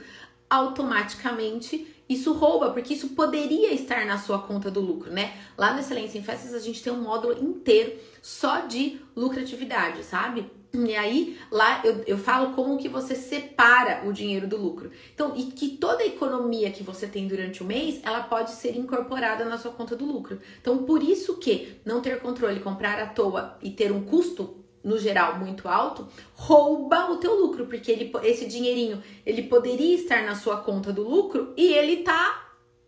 automaticamente 0.48 1.88
isso 2.08 2.32
rouba, 2.34 2.70
porque 2.70 2.94
isso 2.94 3.10
poderia 3.10 3.72
estar 3.72 4.04
na 4.04 4.18
sua 4.18 4.38
conta 4.38 4.70
do 4.70 4.80
lucro, 4.80 5.10
né? 5.10 5.38
Lá 5.56 5.72
no 5.72 5.80
Excelência 5.80 6.18
em 6.18 6.22
Festas 6.22 6.52
a 6.52 6.58
gente 6.58 6.82
tem 6.82 6.92
um 6.92 7.00
módulo 7.00 7.32
inteiro 7.42 7.98
só 8.20 8.60
de 8.60 9.00
lucratividade, 9.16 10.04
sabe? 10.04 10.50
E 10.74 10.96
aí, 10.96 11.38
lá 11.52 11.80
eu, 11.84 12.02
eu 12.04 12.18
falo 12.18 12.52
como 12.52 12.76
que 12.76 12.88
você 12.88 13.14
separa 13.14 14.02
o 14.08 14.12
dinheiro 14.12 14.48
do 14.48 14.56
lucro. 14.56 14.90
Então, 15.14 15.32
e 15.36 15.44
que 15.44 15.76
toda 15.76 16.02
a 16.02 16.06
economia 16.06 16.70
que 16.72 16.82
você 16.82 17.06
tem 17.06 17.28
durante 17.28 17.62
o 17.62 17.66
mês, 17.66 18.00
ela 18.02 18.24
pode 18.24 18.50
ser 18.50 18.76
incorporada 18.76 19.44
na 19.44 19.56
sua 19.56 19.70
conta 19.70 19.94
do 19.94 20.04
lucro. 20.04 20.40
Então, 20.60 20.78
por 20.78 21.02
isso 21.02 21.38
que 21.38 21.80
não 21.84 22.00
ter 22.00 22.20
controle, 22.20 22.58
comprar 22.58 22.98
à 22.98 23.06
toa 23.06 23.56
e 23.62 23.70
ter 23.70 23.92
um 23.92 24.02
custo 24.02 24.56
no 24.82 24.98
geral 24.98 25.38
muito 25.38 25.68
alto, 25.68 26.06
rouba 26.34 27.10
o 27.10 27.16
teu 27.16 27.34
lucro, 27.34 27.66
porque 27.66 27.90
ele, 27.90 28.12
esse 28.22 28.44
dinheirinho, 28.44 29.02
ele 29.24 29.44
poderia 29.44 29.94
estar 29.94 30.24
na 30.24 30.34
sua 30.34 30.58
conta 30.58 30.92
do 30.92 31.08
lucro 31.08 31.54
e 31.56 31.72
ele 31.72 31.98
tá 31.98 32.42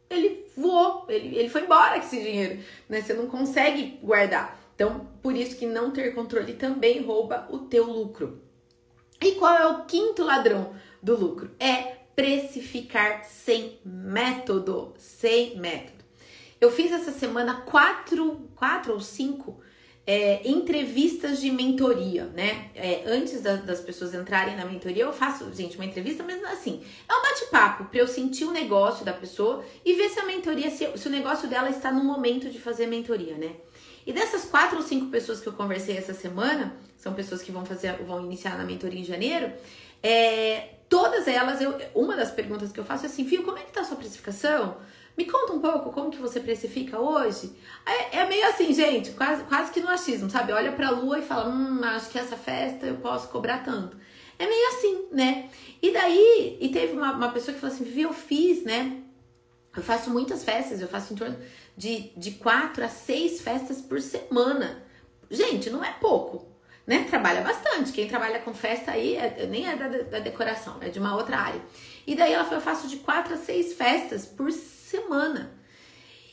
ele 0.08 0.44
voou, 0.56 1.04
ele, 1.08 1.36
ele 1.36 1.48
foi 1.48 1.62
embora 1.62 1.98
com 1.98 2.06
esse 2.06 2.20
dinheiro, 2.20 2.60
né? 2.88 3.00
Você 3.00 3.14
não 3.14 3.26
consegue 3.26 3.98
guardar. 4.02 4.60
Então, 4.76 5.08
por 5.26 5.36
isso 5.36 5.56
que 5.56 5.66
não 5.66 5.90
ter 5.90 6.14
controle 6.14 6.52
também 6.52 7.02
rouba 7.02 7.48
o 7.50 7.58
teu 7.58 7.82
lucro. 7.82 8.40
E 9.20 9.32
qual 9.32 9.56
é 9.56 9.66
o 9.66 9.84
quinto 9.84 10.22
ladrão 10.22 10.72
do 11.02 11.16
lucro? 11.16 11.50
É 11.58 11.96
precificar 12.14 13.24
sem 13.24 13.76
método, 13.84 14.94
sem 14.96 15.58
método. 15.58 16.04
Eu 16.60 16.70
fiz 16.70 16.92
essa 16.92 17.10
semana 17.10 17.62
quatro, 17.62 18.48
quatro 18.54 18.92
ou 18.92 19.00
cinco 19.00 19.60
é, 20.06 20.48
entrevistas 20.48 21.40
de 21.40 21.50
mentoria, 21.50 22.26
né? 22.26 22.70
É, 22.76 23.02
antes 23.06 23.40
da, 23.42 23.56
das 23.56 23.80
pessoas 23.80 24.14
entrarem 24.14 24.56
na 24.56 24.64
mentoria, 24.64 25.02
eu 25.02 25.12
faço, 25.12 25.52
gente, 25.52 25.74
uma 25.74 25.84
entrevista, 25.84 26.22
mas 26.22 26.40
assim, 26.44 26.84
é 27.08 27.12
um 27.12 27.22
bate-papo 27.22 27.86
para 27.86 27.98
eu 27.98 28.06
sentir 28.06 28.44
o 28.44 28.52
negócio 28.52 29.04
da 29.04 29.12
pessoa 29.12 29.64
e 29.84 29.92
ver 29.94 30.08
se 30.08 30.20
a 30.20 30.24
mentoria, 30.24 30.70
se, 30.70 30.86
se 30.96 31.08
o 31.08 31.10
negócio 31.10 31.48
dela 31.48 31.68
está 31.68 31.90
no 31.90 32.04
momento 32.04 32.48
de 32.48 32.60
fazer 32.60 32.86
mentoria, 32.86 33.36
né? 33.36 33.56
E 34.06 34.12
dessas 34.12 34.44
quatro 34.44 34.76
ou 34.76 34.84
cinco 34.84 35.10
pessoas 35.10 35.40
que 35.40 35.48
eu 35.48 35.52
conversei 35.52 35.96
essa 35.96 36.14
semana, 36.14 36.76
são 36.96 37.12
pessoas 37.12 37.42
que 37.42 37.50
vão 37.50 37.66
fazer, 37.66 37.92
vão 38.04 38.24
iniciar 38.24 38.56
na 38.56 38.64
mentoria 38.64 39.00
em 39.00 39.04
janeiro, 39.04 39.52
é, 40.02 40.76
todas 40.88 41.26
elas, 41.26 41.60
eu, 41.60 41.76
uma 41.92 42.14
das 42.14 42.30
perguntas 42.30 42.70
que 42.70 42.78
eu 42.78 42.84
faço 42.84 43.04
é 43.04 43.08
assim, 43.08 43.26
Fio, 43.26 43.42
como 43.42 43.58
é 43.58 43.62
que 43.62 43.72
tá 43.72 43.80
a 43.80 43.84
sua 43.84 43.96
precificação? 43.96 44.76
Me 45.16 45.24
conta 45.24 45.54
um 45.54 45.60
pouco 45.60 45.90
como 45.90 46.10
que 46.10 46.18
você 46.18 46.38
precifica 46.38 47.00
hoje. 47.00 47.50
É, 47.84 48.18
é 48.18 48.28
meio 48.28 48.46
assim, 48.48 48.72
gente, 48.72 49.12
quase, 49.12 49.42
quase 49.44 49.72
que 49.72 49.80
no 49.80 49.88
achismo, 49.88 50.28
sabe? 50.30 50.52
Olha 50.52 50.72
pra 50.72 50.90
lua 50.90 51.18
e 51.18 51.22
fala, 51.22 51.48
hum, 51.48 51.80
acho 51.82 52.10
que 52.10 52.18
essa 52.18 52.36
festa 52.36 52.86
eu 52.86 52.96
posso 52.96 53.28
cobrar 53.28 53.64
tanto. 53.64 53.96
É 54.38 54.46
meio 54.46 54.68
assim, 54.68 55.06
né? 55.10 55.48
E 55.82 55.90
daí, 55.90 56.58
e 56.60 56.68
teve 56.68 56.92
uma, 56.92 57.12
uma 57.12 57.32
pessoa 57.32 57.54
que 57.54 57.60
falou 57.60 57.74
assim, 57.74 57.84
Vivi, 57.84 58.02
eu 58.02 58.12
fiz, 58.12 58.62
né? 58.62 59.02
Eu 59.74 59.82
faço 59.82 60.10
muitas 60.10 60.44
festas, 60.44 60.80
eu 60.80 60.88
faço 60.88 61.12
em 61.12 61.16
torno 61.16 61.36
de, 61.76 62.10
de 62.16 62.32
quatro 62.32 62.84
a 62.84 62.88
seis 62.88 63.40
festas 63.40 63.80
por 63.80 64.00
semana. 64.00 64.82
Gente, 65.30 65.68
não 65.70 65.84
é 65.84 65.92
pouco, 65.92 66.46
né? 66.86 67.04
Trabalha 67.08 67.42
bastante. 67.42 67.92
Quem 67.92 68.08
trabalha 68.08 68.38
com 68.40 68.54
festa 68.54 68.92
aí 68.92 69.16
é, 69.16 69.46
nem 69.46 69.68
é 69.68 69.76
da, 69.76 69.88
da 69.88 70.18
decoração, 70.18 70.78
é 70.80 70.88
de 70.88 70.98
uma 70.98 71.16
outra 71.16 71.36
área. 71.38 71.60
E 72.06 72.14
daí 72.14 72.32
ela 72.32 72.44
falou: 72.44 72.58
eu 72.58 72.64
faço 72.64 72.88
de 72.88 72.96
quatro 72.98 73.34
a 73.34 73.36
seis 73.36 73.74
festas 73.74 74.24
por 74.24 74.50
semana. 74.52 75.52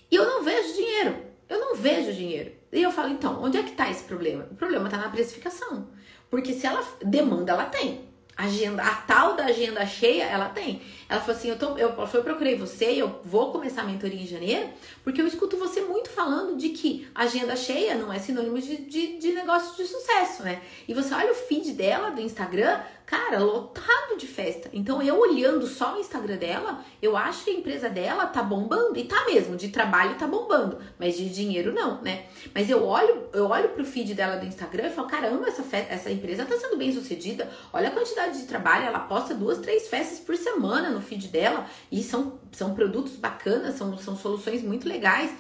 E 0.10 0.16
eu 0.16 0.26
não 0.26 0.44
vejo 0.44 0.74
dinheiro. 0.76 1.34
Eu 1.50 1.60
não 1.60 1.76
vejo 1.76 2.14
dinheiro. 2.14 2.52
E 2.72 2.82
eu 2.82 2.92
falo, 2.92 3.10
então, 3.10 3.44
onde 3.44 3.58
é 3.58 3.64
que 3.64 3.74
tá 3.74 3.90
esse 3.90 4.04
problema? 4.04 4.48
O 4.50 4.56
problema 4.56 4.90
tá 4.90 4.98
na 4.98 5.10
precificação. 5.10 5.90
Porque 6.30 6.54
se 6.54 6.66
ela 6.66 6.84
demanda, 7.04 7.52
ela 7.52 7.66
tem 7.66 8.10
agenda, 8.36 8.82
a 8.82 8.96
tal 8.96 9.36
da 9.36 9.46
agenda 9.46 9.86
cheia, 9.86 10.24
ela 10.24 10.50
tem. 10.50 10.82
Ela 11.10 11.22
falou 11.22 11.36
assim: 11.36 11.50
eu, 11.50 11.58
tô, 11.58 11.78
eu, 11.78 11.90
eu 11.90 12.24
procurei 12.24 12.56
você, 12.56 12.86
eu 12.86 13.20
vou 13.24 13.52
começar 13.52 13.82
a 13.82 13.86
mentoria 13.86 14.22
em 14.22 14.28
janeiro, 14.28 14.70
porque 15.04 15.22
eu 15.22 15.28
escuto 15.28 15.58
você 15.58 15.82
muito 15.82 16.10
falando 16.10 16.58
de 16.58 16.70
que 16.70 17.08
agenda 17.14 17.56
cheia 17.56 17.96
não 17.96 18.12
é 18.12 18.20
sinônimo 18.20 18.60
de, 18.60 18.78
de, 18.78 19.18
de 19.18 19.32
negócio 19.34 19.76
de 19.76 19.90
sucesso, 19.90 20.44
né? 20.44 20.62
E 20.88 20.94
você 20.94 21.14
olha 21.14 21.32
o 21.32 21.36
feed 21.36 21.74
dela 21.74 22.10
do 22.10 22.22
Instagram, 22.22 22.80
cara, 23.06 23.40
lotado 23.40 24.18
de 24.18 24.28
festa. 24.28 24.70
Então 24.74 25.02
eu 25.02 25.20
olhando 25.20 25.68
só 25.68 25.96
o 25.96 26.00
Instagram 26.00 26.38
dela, 26.38 26.84
eu 27.02 27.16
acho 27.16 27.44
que 27.44 27.52
a 27.52 27.54
empresa 27.54 27.90
dela 27.90 28.26
tá 28.26 28.42
bombando 28.42 28.98
e 28.98 29.04
tá 29.04 29.26
mesmo, 29.26 29.56
de 29.56 29.70
trabalho 29.70 30.16
tá 30.16 30.26
bombando, 30.26 30.80
mas 30.98 31.16
de 31.16 31.30
dinheiro 31.30 31.74
não, 31.74 32.02
né? 32.02 32.26
Mas 32.54 32.70
eu 32.70 32.84
olho, 32.84 33.30
eu 33.34 33.48
olho 33.48 33.70
pro 33.70 33.86
feed 33.86 34.14
dela 34.14 34.38
do 34.38 34.46
Instagram 34.46 34.88
e 34.88 34.92
falo, 34.92 35.08
caramba, 35.08 35.48
essa 35.48 35.64
festa, 35.64 35.94
essa 35.94 36.12
empresa 36.12 36.46
tá 36.46 36.58
sendo 36.58 36.78
bem 36.78 36.92
sucedida. 36.92 37.50
Olha 37.72 37.90
a 37.90 37.92
quantidade 37.92 38.40
de 38.40 38.48
trabalho, 38.48 38.86
ela 38.86 39.00
posta 39.00 39.34
duas, 39.34 39.60
três 39.60 39.88
festas 39.88 40.20
por 40.20 40.36
semana 40.36 40.90
no 40.90 41.02
feed 41.04 41.28
dela 41.28 41.68
e 41.92 42.02
são, 42.04 42.40
são 42.52 42.74
produtos 42.74 43.16
bacanas, 43.16 43.76
são, 43.76 43.98
são 43.98 44.16
soluções 44.16 44.64
muito 44.64 44.88
legais 44.88 45.32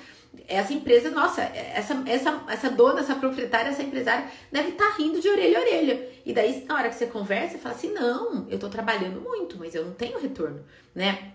essa 0.47 0.73
empresa, 0.73 1.11
nossa, 1.11 1.41
essa, 1.41 2.03
essa, 2.07 2.43
essa 2.49 2.69
dona, 2.69 3.01
essa 3.01 3.15
proprietária, 3.15 3.69
essa 3.69 3.83
empresária 3.83 4.27
deve 4.51 4.69
estar 4.69 4.89
tá 4.89 4.95
rindo 4.97 5.21
de 5.21 5.29
orelha 5.29 5.59
a 5.59 5.61
orelha. 5.61 6.09
E 6.25 6.33
daí, 6.33 6.65
na 6.65 6.75
hora 6.75 6.89
que 6.89 6.95
você 6.95 7.05
conversa, 7.05 7.53
você 7.53 7.57
fala 7.59 7.75
assim: 7.75 7.93
não, 7.93 8.47
eu 8.49 8.57
tô 8.57 8.67
trabalhando 8.69 9.21
muito, 9.21 9.57
mas 9.57 9.75
eu 9.75 9.85
não 9.85 9.93
tenho 9.93 10.19
retorno, 10.19 10.63
né? 10.93 11.33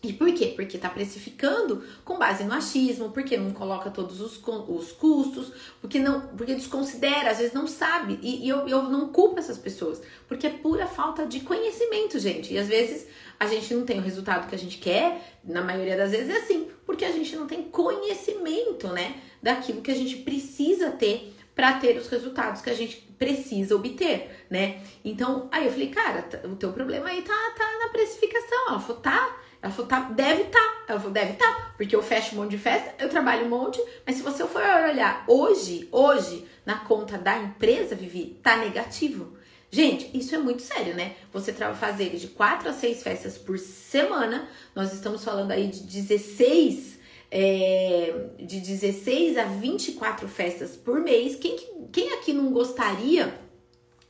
E 0.00 0.12
por 0.12 0.32
quê? 0.32 0.52
Porque 0.54 0.78
tá 0.78 0.88
precificando 0.88 1.82
com 2.04 2.18
base 2.18 2.44
no 2.44 2.54
achismo, 2.54 3.10
porque 3.10 3.36
não 3.36 3.50
coloca 3.50 3.90
todos 3.90 4.20
os, 4.20 4.40
os 4.68 4.92
custos, 4.92 5.52
porque 5.80 5.98
não, 5.98 6.20
porque 6.36 6.54
desconsidera, 6.54 7.30
às 7.32 7.38
vezes 7.38 7.52
não 7.52 7.66
sabe. 7.66 8.18
E, 8.22 8.46
e 8.46 8.48
eu, 8.48 8.68
eu 8.68 8.84
não 8.84 9.08
culpo 9.08 9.40
essas 9.40 9.58
pessoas, 9.58 10.00
porque 10.28 10.46
é 10.46 10.50
pura 10.50 10.86
falta 10.86 11.26
de 11.26 11.40
conhecimento, 11.40 12.18
gente. 12.20 12.54
E 12.54 12.58
às 12.58 12.68
vezes 12.68 13.08
a 13.40 13.46
gente 13.46 13.74
não 13.74 13.84
tem 13.84 13.98
o 13.98 14.02
resultado 14.02 14.48
que 14.48 14.54
a 14.54 14.58
gente 14.58 14.78
quer, 14.78 15.38
na 15.42 15.62
maioria 15.62 15.96
das 15.96 16.12
vezes 16.12 16.28
é 16.28 16.38
assim, 16.38 16.68
porque 16.86 17.04
a 17.04 17.12
gente 17.12 17.34
não 17.34 17.48
tem 17.48 17.64
conhecimento, 17.64 18.88
né, 18.88 19.20
daquilo 19.42 19.82
que 19.82 19.90
a 19.90 19.96
gente 19.96 20.16
precisa 20.18 20.90
ter 20.92 21.34
para 21.54 21.72
ter 21.72 21.96
os 21.96 22.08
resultados 22.08 22.62
que 22.62 22.70
a 22.70 22.74
gente 22.74 22.96
precisa 23.18 23.74
obter, 23.74 24.46
né? 24.48 24.80
Então, 25.04 25.48
aí 25.50 25.66
eu 25.66 25.72
falei, 25.72 25.88
cara, 25.88 26.24
o 26.44 26.54
teu 26.54 26.72
problema 26.72 27.08
aí 27.08 27.20
tá, 27.22 27.34
tá 27.56 27.78
na 27.80 27.88
precificação. 27.88 28.78
Falou, 28.78 29.02
tá. 29.02 29.17
Ela 29.60 29.72
falou, 29.72 29.88
tá, 29.88 30.00
deve 30.00 30.44
tá. 30.44 30.84
Ela 30.88 30.98
falou, 30.98 31.12
deve 31.12 31.34
tá, 31.34 31.72
porque 31.76 31.94
eu 31.94 32.02
fecho 32.02 32.34
um 32.34 32.38
monte 32.38 32.52
de 32.52 32.58
festa, 32.58 32.94
eu 32.98 33.08
trabalho 33.08 33.46
um 33.46 33.48
monte, 33.48 33.82
mas 34.06 34.16
se 34.16 34.22
você 34.22 34.46
for 34.46 34.62
olhar 34.62 35.24
hoje, 35.26 35.88
hoje, 35.92 36.46
na 36.64 36.78
conta 36.78 37.18
da 37.18 37.36
empresa, 37.36 37.94
Vivi, 37.94 38.38
tá 38.42 38.56
negativo. 38.56 39.36
Gente, 39.70 40.16
isso 40.16 40.34
é 40.34 40.38
muito 40.38 40.62
sério, 40.62 40.94
né? 40.94 41.16
Você 41.30 41.52
fazer 41.52 42.16
de 42.16 42.28
4 42.28 42.70
a 42.70 42.72
6 42.72 43.02
festas 43.02 43.36
por 43.36 43.58
semana, 43.58 44.48
nós 44.74 44.94
estamos 44.94 45.22
falando 45.22 45.50
aí 45.50 45.66
de 45.66 45.82
16, 45.82 46.98
é, 47.30 48.28
de 48.38 48.60
16 48.60 49.36
a 49.36 49.44
24 49.44 50.26
festas 50.26 50.74
por 50.74 51.00
mês. 51.00 51.36
Quem, 51.36 51.58
quem 51.92 52.14
aqui 52.14 52.32
não 52.32 52.50
gostaria 52.50 53.38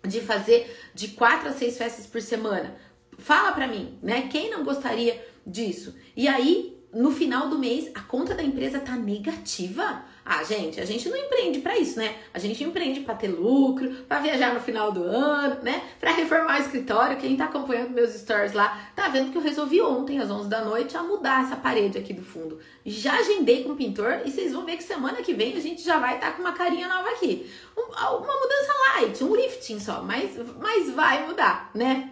de 0.06 0.20
fazer 0.20 0.72
de 0.94 1.08
4 1.08 1.48
a 1.48 1.52
6 1.52 1.76
festas 1.76 2.06
por 2.06 2.22
semana? 2.22 2.76
Fala 3.18 3.50
pra 3.50 3.66
mim, 3.66 3.98
né? 4.00 4.28
Quem 4.30 4.48
não 4.48 4.62
gostaria 4.62 5.20
disso? 5.48 5.94
E 6.16 6.28
aí, 6.28 6.78
no 6.92 7.10
final 7.10 7.48
do 7.48 7.58
mês, 7.58 7.90
a 7.94 8.00
conta 8.00 8.34
da 8.34 8.42
empresa 8.42 8.80
tá 8.80 8.96
negativa. 8.96 10.04
Ah, 10.24 10.42
gente, 10.44 10.80
a 10.80 10.84
gente 10.84 11.08
não 11.08 11.16
empreende 11.16 11.60
para 11.60 11.78
isso, 11.78 11.98
né? 11.98 12.14
A 12.34 12.38
gente 12.38 12.62
empreende 12.62 13.00
para 13.00 13.14
ter 13.14 13.28
lucro, 13.28 13.90
para 14.06 14.20
viajar 14.20 14.52
no 14.52 14.60
final 14.60 14.92
do 14.92 15.02
ano, 15.02 15.62
né? 15.62 15.82
Para 15.98 16.12
reformar 16.12 16.58
o 16.58 16.62
escritório. 16.62 17.16
Quem 17.16 17.36
tá 17.36 17.46
acompanhando 17.46 17.90
meus 17.90 18.10
stories 18.14 18.52
lá, 18.52 18.90
tá 18.94 19.08
vendo 19.08 19.32
que 19.32 19.38
eu 19.38 19.42
resolvi 19.42 19.80
ontem 19.80 20.18
às 20.18 20.30
11 20.30 20.48
da 20.48 20.64
noite 20.64 20.96
a 20.96 21.02
mudar 21.02 21.44
essa 21.44 21.56
parede 21.56 21.96
aqui 21.96 22.12
do 22.12 22.22
fundo. 22.22 22.58
Já 22.84 23.18
agendei 23.18 23.64
com 23.64 23.72
o 23.72 23.76
pintor 23.76 24.22
e 24.24 24.30
vocês 24.30 24.52
vão 24.52 24.64
ver 24.64 24.76
que 24.76 24.82
semana 24.82 25.22
que 25.22 25.32
vem 25.32 25.56
a 25.56 25.60
gente 25.60 25.82
já 25.82 25.98
vai 25.98 26.16
estar 26.16 26.30
tá 26.30 26.32
com 26.32 26.42
uma 26.42 26.52
carinha 26.52 26.88
nova 26.88 27.08
aqui. 27.10 27.50
uma 27.74 28.40
mudança 28.40 28.72
light, 28.96 29.24
um 29.24 29.34
lifting 29.34 29.80
só, 29.80 30.02
mas, 30.02 30.38
mas 30.58 30.90
vai 30.90 31.26
mudar, 31.26 31.70
né? 31.74 32.10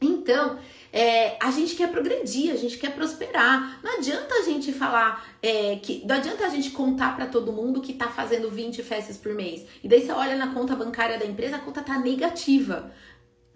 Então, 0.00 0.58
É, 0.92 1.36
a 1.40 1.50
gente 1.50 1.76
quer 1.76 1.90
progredir, 1.90 2.52
a 2.52 2.56
gente 2.56 2.78
quer 2.78 2.94
prosperar. 2.94 3.80
Não 3.82 3.98
adianta 3.98 4.34
a 4.34 4.42
gente 4.42 4.72
falar 4.72 5.36
é, 5.42 5.76
que. 5.76 6.04
Não 6.06 6.16
adianta 6.16 6.44
a 6.44 6.48
gente 6.48 6.70
contar 6.70 7.14
para 7.16 7.26
todo 7.26 7.52
mundo 7.52 7.80
que 7.80 7.92
tá 7.92 8.08
fazendo 8.08 8.50
20 8.50 8.82
festas 8.82 9.16
por 9.16 9.34
mês. 9.34 9.66
E 9.82 9.88
daí 9.88 10.04
você 10.04 10.12
olha 10.12 10.36
na 10.36 10.52
conta 10.52 10.74
bancária 10.74 11.18
da 11.18 11.26
empresa, 11.26 11.56
a 11.56 11.60
conta 11.60 11.82
tá 11.82 11.98
negativa. 11.98 12.92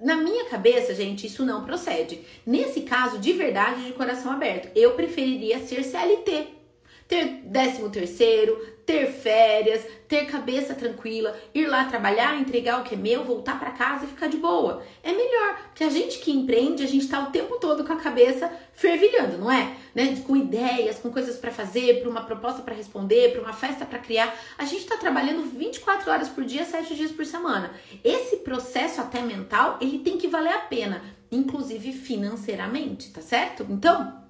Na 0.01 0.17
minha 0.17 0.45
cabeça, 0.47 0.95
gente, 0.95 1.27
isso 1.27 1.45
não 1.45 1.65
procede. 1.65 2.21
Nesse 2.45 2.83
caso, 2.83 3.19
de 3.19 3.33
verdade, 3.33 3.85
de 3.85 3.93
coração 3.93 4.33
aberto, 4.33 4.71
eu 4.77 4.93
preferiria 4.93 5.59
ser 5.61 5.83
CLT. 5.85 6.64
Ter 7.07 7.43
décimo 7.45 7.91
terceiro, 7.91 8.75
ter 8.87 9.07
férias, 9.07 9.85
ter 10.07 10.27
cabeça 10.27 10.75
tranquila, 10.75 11.35
ir 11.55 11.67
lá 11.67 11.85
trabalhar, 11.85 12.39
entregar 12.39 12.81
o 12.81 12.85
que 12.85 12.95
é 12.95 12.99
meu, 12.99 13.25
voltar 13.25 13.59
para 13.59 13.71
casa 13.71 14.05
e 14.05 14.09
ficar 14.09 14.29
de 14.29 14.37
boa. 14.37 14.83
É 15.03 15.13
melhor, 15.13 15.59
porque 15.67 15.85
a 15.85 15.91
gente 15.91 16.19
que 16.19 16.31
empreende, 16.31 16.83
a 16.83 16.87
gente 16.87 17.09
tá 17.09 17.21
o 17.21 17.31
tempo 17.31 17.59
todo 17.59 17.85
com 17.85 17.93
a 17.93 17.97
cabeça 17.97 18.51
fervilhando, 18.73 19.39
não 19.39 19.51
é? 19.51 19.75
Né? 19.95 20.17
Com 20.27 20.37
ideias, 20.37 20.99
com 20.99 21.11
coisas 21.11 21.37
para 21.37 21.51
fazer, 21.51 22.01
para 22.01 22.11
uma 22.11 22.25
proposta 22.25 22.63
para 22.63 22.75
responder, 22.75 23.33
para 23.33 23.41
uma 23.41 23.53
festa 23.53 23.85
para 23.85 23.99
criar. 23.99 24.35
A 24.59 24.65
gente 24.65 24.85
tá 24.85 24.97
trabalhando 24.97 25.45
24 25.45 26.11
horas 26.11 26.29
por 26.29 26.45
dia, 26.45 26.65
7 26.65 26.95
dias 26.95 27.13
por 27.13 27.25
semana. 27.25 27.73
Esse 28.03 28.37
processo 28.39 29.01
até 29.01 29.21
mental, 29.21 29.79
ele 29.81 30.01
tem 30.01 30.19
que 30.19 30.29
valer 30.29 30.53
a 30.53 30.59
pena, 30.59 31.03
inclusive 31.31 31.93
financeiramente, 31.93 33.11
tá 33.11 33.23
certo? 33.23 33.67
Então, 33.71 34.24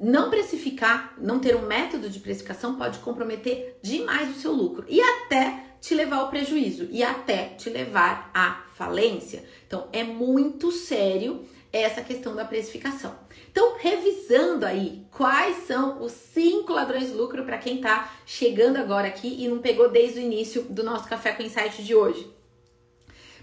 não 0.00 0.30
precificar, 0.30 1.14
não 1.18 1.38
ter 1.38 1.54
um 1.54 1.66
método 1.66 2.08
de 2.08 2.18
precificação 2.20 2.76
pode 2.76 2.98
comprometer 3.00 3.78
demais 3.82 4.30
o 4.30 4.40
seu 4.40 4.52
lucro 4.52 4.84
e 4.88 5.00
até 5.00 5.64
te 5.80 5.94
levar 5.94 6.16
ao 6.16 6.30
prejuízo 6.30 6.88
e 6.90 7.02
até 7.02 7.50
te 7.50 7.68
levar 7.68 8.30
à 8.32 8.64
falência. 8.74 9.44
Então 9.66 9.88
é 9.92 10.02
muito 10.02 10.72
sério 10.72 11.44
essa 11.72 12.02
questão 12.02 12.34
da 12.34 12.44
precificação. 12.44 13.14
Então, 13.50 13.76
revisando 13.78 14.66
aí 14.66 15.06
quais 15.10 15.66
são 15.66 16.02
os 16.02 16.12
cinco 16.12 16.72
ladrões 16.72 17.08
de 17.08 17.14
lucro 17.14 17.44
para 17.44 17.58
quem 17.58 17.76
está 17.76 18.12
chegando 18.26 18.76
agora 18.76 19.08
aqui 19.08 19.36
e 19.38 19.48
não 19.48 19.58
pegou 19.58 19.90
desde 19.90 20.18
o 20.18 20.22
início 20.22 20.62
do 20.62 20.82
nosso 20.82 21.08
café 21.08 21.32
com 21.32 21.42
insight 21.42 21.82
de 21.82 21.94
hoje. 21.94 22.28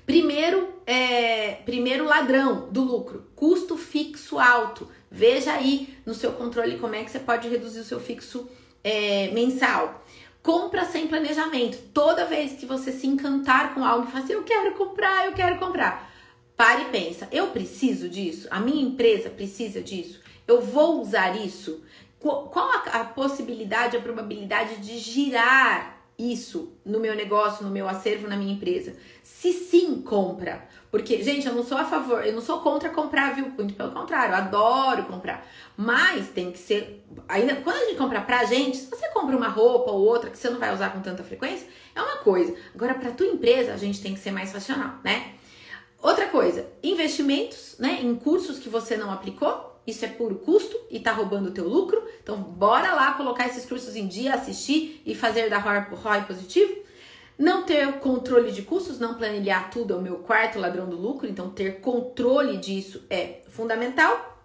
Primeiro, 0.06 0.70
é, 0.86 1.56
primeiro 1.66 2.06
ladrão 2.06 2.70
do 2.72 2.82
lucro, 2.82 3.28
custo 3.36 3.76
fixo 3.76 4.40
alto. 4.40 4.90
Veja 5.18 5.54
aí 5.54 5.98
no 6.06 6.14
seu 6.14 6.32
controle 6.34 6.78
como 6.78 6.94
é 6.94 7.04
que 7.04 7.10
você 7.10 7.18
pode 7.18 7.50
reduzir 7.50 7.80
o 7.80 7.84
seu 7.84 8.00
fixo 8.00 8.48
é, 8.84 9.32
mensal. 9.32 10.06
Compra 10.44 10.86
sem 10.86 11.08
planejamento. 11.08 11.76
Toda 11.92 12.24
vez 12.24 12.54
que 12.54 12.68
você 12.68 12.92
se 12.92 13.08
encantar 13.08 13.74
com 13.74 13.84
algo 13.84 14.08
e 14.08 14.12
falar 14.12 14.24
assim, 14.24 14.34
eu 14.34 14.44
quero 14.44 14.76
comprar, 14.76 15.26
eu 15.26 15.34
quero 15.34 15.58
comprar. 15.58 16.08
Pare 16.56 16.84
e 16.84 16.90
pensa, 16.90 17.28
eu 17.32 17.48
preciso 17.48 18.08
disso? 18.08 18.48
A 18.52 18.60
minha 18.60 18.84
empresa 18.84 19.28
precisa 19.28 19.82
disso? 19.82 20.22
Eu 20.48 20.62
vou 20.62 21.02
usar 21.02 21.36
isso? 21.36 21.84
Qual 22.20 22.54
a, 22.56 23.02
a 23.02 23.04
possibilidade, 23.04 23.98
a 23.98 24.02
probabilidade 24.02 24.76
de 24.78 25.00
girar 25.00 25.97
isso 26.18 26.74
no 26.86 27.00
meu 27.00 27.16
negócio, 27.16 27.64
no 27.64 27.72
meu 27.72 27.88
acervo, 27.88 28.28
na 28.28 28.36
minha 28.36 28.54
empresa? 28.54 28.96
Se 29.22 29.54
sim, 29.54 30.02
compra. 30.02 30.68
Porque, 30.90 31.22
gente, 31.22 31.46
eu 31.46 31.54
não 31.54 31.64
sou 31.64 31.78
a 31.78 31.86
favor, 31.86 32.26
eu 32.26 32.34
não 32.34 32.42
sou 32.42 32.62
contra 32.62 32.90
comprar, 32.90 33.36
viu? 33.36 33.50
Muito 33.50 33.74
pelo 33.74 33.92
contrário, 33.92 34.34
eu 34.34 34.38
adoro 34.38 35.04
comprar. 35.04 35.46
Mas 35.76 36.30
tem 36.30 36.52
que 36.52 36.58
ser. 36.58 37.06
Ainda 37.28 37.56
quando 37.58 37.76
a 37.76 37.86
gente 37.86 37.98
compra 37.98 38.22
pra 38.22 38.46
gente, 38.46 38.78
se 38.78 38.90
você 38.90 39.10
compra 39.10 39.36
uma 39.36 39.50
roupa 39.50 39.92
ou 39.92 40.06
outra 40.06 40.30
que 40.30 40.38
você 40.38 40.50
não 40.50 40.60
vai 40.60 40.74
usar 40.74 40.92
com 40.92 41.02
tanta 41.02 41.24
frequência, 41.24 41.68
é 41.94 42.02
uma 42.02 42.18
coisa. 42.18 42.56
Agora, 42.74 42.96
pra 42.96 43.12
tua 43.12 43.28
empresa, 43.28 43.74
a 43.74 43.78
gente 43.78 44.02
tem 44.02 44.14
que 44.14 44.20
ser 44.20 44.32
mais 44.32 44.52
racional, 44.54 44.96
né? 45.04 45.34
Outra 46.02 46.28
coisa, 46.28 46.68
investimentos, 46.82 47.76
né, 47.80 48.00
em 48.02 48.16
cursos 48.16 48.60
que 48.60 48.70
você 48.70 48.96
não 48.96 49.12
aplicou, 49.12 49.77
isso 49.88 50.04
é 50.04 50.10
puro 50.10 50.36
custo 50.36 50.78
e 50.92 51.00
tá 51.00 51.14
roubando 51.14 51.48
o 51.48 51.52
teu 51.52 51.68
lucro. 51.68 52.04
Então, 52.22 52.38
bora 52.42 52.94
lá 52.94 53.14
colocar 53.14 53.48
esses 53.48 53.66
cursos 53.66 53.96
em 53.96 54.06
dia, 54.06 54.34
assistir 54.34 55.02
e 55.06 55.16
fazer 55.16 55.50
da 55.50 55.58
ROI 55.58 56.24
positivo. 56.28 56.76
Não 57.40 57.64
ter 57.64 58.00
controle 58.00 58.52
de 58.52 58.64
custos, 58.64 59.00
não 59.00 59.14
planilhar 59.14 59.70
tudo 59.70 59.94
é 59.94 59.98
o 59.98 60.02
meu 60.02 60.18
quarto 60.18 60.60
ladrão 60.60 60.90
do 60.90 60.98
lucro, 60.98 61.28
então 61.28 61.50
ter 61.50 61.80
controle 61.80 62.58
disso 62.58 63.06
é 63.10 63.42
fundamental. 63.48 64.38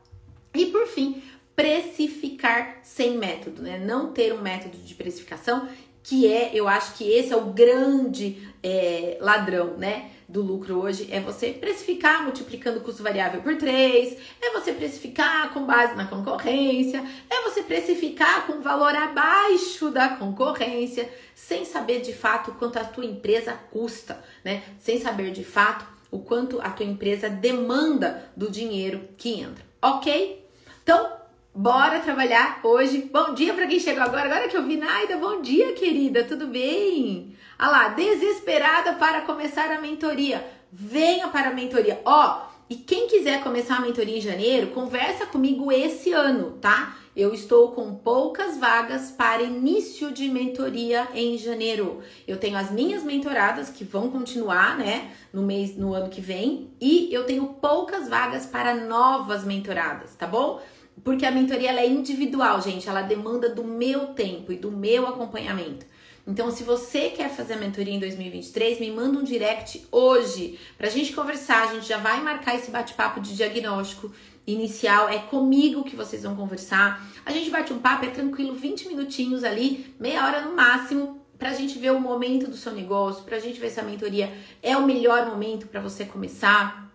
E 0.54 0.66
por 0.66 0.86
fim, 0.86 1.22
precificar 1.56 2.80
sem 2.82 3.16
método, 3.16 3.62
né? 3.62 3.78
Não 3.78 4.12
ter 4.12 4.32
um 4.32 4.42
método 4.42 4.76
de 4.78 4.94
precificação, 4.94 5.68
que 6.02 6.30
é, 6.30 6.50
eu 6.54 6.68
acho 6.68 6.94
que 6.94 7.10
esse 7.10 7.32
é 7.32 7.36
o 7.36 7.46
grande 7.46 8.48
é, 8.62 9.16
ladrão, 9.20 9.76
né? 9.78 10.10
Do 10.28 10.42
lucro 10.42 10.80
hoje 10.80 11.08
é 11.10 11.20
você 11.20 11.50
precificar 11.50 12.22
multiplicando 12.22 12.78
o 12.78 12.82
custo 12.82 13.02
variável 13.02 13.42
por 13.42 13.56
3, 13.56 14.16
é 14.40 14.50
você 14.52 14.72
precificar 14.72 15.52
com 15.52 15.64
base 15.64 15.94
na 15.94 16.06
concorrência, 16.06 17.04
é 17.28 17.42
você 17.42 17.62
precificar 17.62 18.46
com 18.46 18.60
valor 18.60 18.94
abaixo 18.94 19.90
da 19.90 20.10
concorrência, 20.10 21.08
sem 21.34 21.64
saber 21.64 22.00
de 22.00 22.12
fato 22.12 22.52
quanto 22.52 22.78
a 22.78 22.84
tua 22.84 23.04
empresa 23.04 23.52
custa, 23.70 24.22
né? 24.44 24.62
Sem 24.78 25.00
saber 25.00 25.30
de 25.30 25.44
fato 25.44 25.86
o 26.10 26.18
quanto 26.18 26.60
a 26.60 26.70
tua 26.70 26.86
empresa 26.86 27.28
demanda 27.28 28.30
do 28.36 28.50
dinheiro 28.50 29.08
que 29.16 29.40
entra, 29.40 29.64
ok? 29.80 30.46
Então, 30.82 31.21
bora 31.54 32.00
trabalhar 32.00 32.60
hoje. 32.62 33.10
Bom 33.12 33.34
dia 33.34 33.52
para 33.52 33.66
quem 33.66 33.78
chegou 33.78 34.02
agora. 34.02 34.24
Agora 34.24 34.48
que 34.48 34.56
eu 34.56 34.62
vi 34.62 34.76
Naida, 34.76 35.16
bom 35.18 35.42
dia, 35.42 35.74
querida, 35.74 36.24
tudo 36.24 36.46
bem? 36.46 37.36
Ah 37.58 37.68
lá, 37.68 37.88
desesperada 37.88 38.94
para 38.94 39.20
começar 39.22 39.70
a 39.70 39.80
mentoria. 39.80 40.44
Venha 40.72 41.28
para 41.28 41.50
a 41.50 41.54
mentoria. 41.54 42.00
Ó, 42.04 42.46
e 42.70 42.76
quem 42.76 43.06
quiser 43.06 43.42
começar 43.42 43.76
a 43.76 43.80
mentoria 43.80 44.16
em 44.16 44.20
janeiro, 44.20 44.68
conversa 44.68 45.26
comigo 45.26 45.70
esse 45.70 46.12
ano, 46.12 46.52
tá? 46.52 46.96
Eu 47.14 47.34
estou 47.34 47.72
com 47.72 47.94
poucas 47.94 48.56
vagas 48.56 49.10
para 49.10 49.42
início 49.42 50.10
de 50.10 50.30
mentoria 50.30 51.06
em 51.14 51.36
janeiro. 51.36 52.00
Eu 52.26 52.38
tenho 52.38 52.56
as 52.56 52.70
minhas 52.70 53.02
mentoradas 53.02 53.68
que 53.68 53.84
vão 53.84 54.10
continuar, 54.10 54.78
né, 54.78 55.10
no 55.30 55.42
mês 55.42 55.76
no 55.76 55.92
ano 55.92 56.08
que 56.08 56.22
vem, 56.22 56.70
e 56.80 57.12
eu 57.12 57.24
tenho 57.24 57.46
poucas 57.60 58.08
vagas 58.08 58.46
para 58.46 58.74
novas 58.74 59.44
mentoradas, 59.44 60.14
tá 60.14 60.26
bom? 60.26 60.62
Porque 61.02 61.26
a 61.26 61.30
mentoria 61.30 61.70
ela 61.70 61.80
é 61.80 61.88
individual, 61.88 62.60
gente, 62.60 62.88
ela 62.88 63.02
demanda 63.02 63.48
do 63.48 63.64
meu 63.64 64.08
tempo 64.08 64.52
e 64.52 64.56
do 64.56 64.70
meu 64.70 65.06
acompanhamento. 65.06 65.86
Então, 66.26 66.52
se 66.52 66.62
você 66.62 67.10
quer 67.10 67.28
fazer 67.28 67.54
a 67.54 67.56
mentoria 67.56 67.94
em 67.94 67.98
2023, 67.98 68.78
me 68.78 68.90
manda 68.92 69.18
um 69.18 69.24
direct 69.24 69.84
hoje 69.90 70.58
pra 70.78 70.88
gente 70.88 71.12
conversar. 71.12 71.68
A 71.68 71.74
gente 71.74 71.88
já 71.88 71.98
vai 71.98 72.20
marcar 72.22 72.54
esse 72.54 72.70
bate-papo 72.70 73.20
de 73.20 73.34
diagnóstico 73.34 74.12
inicial. 74.46 75.08
É 75.08 75.18
comigo 75.18 75.82
que 75.82 75.96
vocês 75.96 76.22
vão 76.22 76.36
conversar. 76.36 77.04
A 77.26 77.32
gente 77.32 77.50
bate 77.50 77.72
um 77.72 77.80
papo, 77.80 78.04
é 78.04 78.10
tranquilo, 78.10 78.54
20 78.54 78.86
minutinhos 78.88 79.42
ali, 79.42 79.92
meia 79.98 80.24
hora 80.24 80.42
no 80.42 80.54
máximo, 80.54 81.20
pra 81.36 81.52
gente 81.54 81.76
ver 81.76 81.90
o 81.90 81.98
momento 81.98 82.48
do 82.48 82.56
seu 82.56 82.72
negócio, 82.72 83.24
pra 83.24 83.40
gente 83.40 83.58
ver 83.58 83.70
se 83.70 83.80
a 83.80 83.82
mentoria 83.82 84.32
é 84.62 84.76
o 84.76 84.86
melhor 84.86 85.26
momento 85.26 85.66
para 85.66 85.80
você 85.80 86.04
começar. 86.04 86.88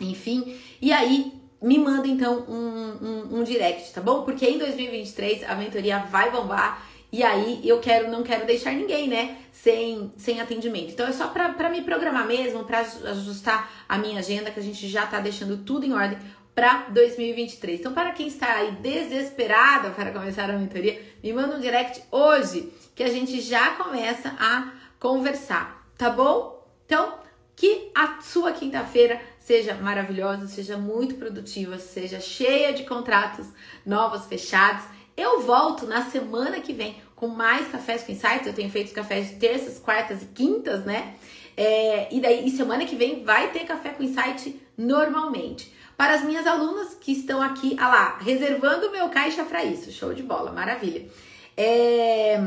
Enfim, 0.00 0.56
e 0.80 0.92
aí 0.92 1.32
me 1.60 1.78
manda 1.78 2.06
então 2.06 2.44
um, 2.48 3.06
um, 3.06 3.38
um 3.38 3.44
direct, 3.44 3.92
tá 3.92 4.00
bom? 4.00 4.22
Porque 4.22 4.46
em 4.46 4.58
2023 4.58 5.42
a 5.44 5.54
mentoria 5.54 5.98
vai 5.98 6.30
bombar 6.30 6.86
e 7.10 7.22
aí 7.22 7.60
eu 7.64 7.80
quero, 7.80 8.10
não 8.10 8.22
quero 8.22 8.46
deixar 8.46 8.72
ninguém, 8.72 9.08
né, 9.08 9.38
sem, 9.50 10.12
sem 10.16 10.40
atendimento. 10.40 10.92
Então 10.92 11.06
é 11.06 11.12
só 11.12 11.28
para 11.28 11.70
me 11.70 11.82
programar 11.82 12.26
mesmo, 12.26 12.64
para 12.64 12.80
ajustar 12.80 13.70
a 13.88 13.96
minha 13.98 14.18
agenda, 14.18 14.50
que 14.50 14.60
a 14.60 14.62
gente 14.62 14.86
já 14.86 15.06
tá 15.06 15.18
deixando 15.18 15.56
tudo 15.58 15.86
em 15.86 15.92
ordem 15.92 16.18
para 16.54 16.88
2023. 16.90 17.80
Então, 17.80 17.94
para 17.94 18.10
quem 18.10 18.26
está 18.26 18.52
aí 18.52 18.72
desesperada 18.72 19.90
para 19.90 20.10
começar 20.10 20.50
a 20.50 20.58
mentoria, 20.58 21.00
me 21.22 21.32
manda 21.32 21.56
um 21.56 21.60
direct 21.60 22.02
hoje 22.10 22.72
que 22.94 23.02
a 23.04 23.08
gente 23.08 23.40
já 23.40 23.76
começa 23.76 24.34
a 24.38 24.72
conversar, 24.98 25.88
tá 25.96 26.10
bom? 26.10 26.66
Então, 26.84 27.14
que 27.54 27.90
a 27.94 28.20
sua 28.20 28.52
quinta-feira 28.52 29.20
seja 29.48 29.74
maravilhosa, 29.74 30.46
seja 30.46 30.76
muito 30.76 31.14
produtiva, 31.16 31.78
seja 31.78 32.20
cheia 32.20 32.72
de 32.72 32.84
contratos 32.84 33.46
novos 33.84 34.26
fechados 34.26 34.84
eu 35.18 35.40
volto 35.40 35.84
na 35.84 36.04
semana 36.04 36.60
que 36.60 36.72
vem 36.72 36.96
com 37.16 37.26
mais 37.26 37.66
cafés 37.66 38.04
com 38.04 38.12
insights. 38.12 38.46
Eu 38.46 38.54
tenho 38.54 38.70
feito 38.70 38.94
cafés 38.94 39.30
de 39.30 39.34
terças, 39.34 39.76
quartas 39.76 40.22
e 40.22 40.26
quintas, 40.26 40.84
né? 40.84 41.16
É, 41.56 42.14
e 42.14 42.20
daí, 42.20 42.46
e 42.46 42.50
semana 42.52 42.86
que 42.86 42.94
vem 42.94 43.24
vai 43.24 43.50
ter 43.50 43.64
café 43.64 43.88
com 43.88 44.04
insight 44.04 44.62
normalmente. 44.76 45.74
Para 45.96 46.14
as 46.14 46.22
minhas 46.22 46.46
alunas 46.46 46.94
que 46.94 47.10
estão 47.10 47.42
aqui, 47.42 47.74
ah 47.80 47.88
lá, 47.88 48.18
reservando 48.18 48.92
meu 48.92 49.08
caixa 49.08 49.42
para 49.42 49.64
isso. 49.64 49.90
Show 49.90 50.14
de 50.14 50.22
bola, 50.22 50.52
maravilha. 50.52 51.08
É, 51.56 52.40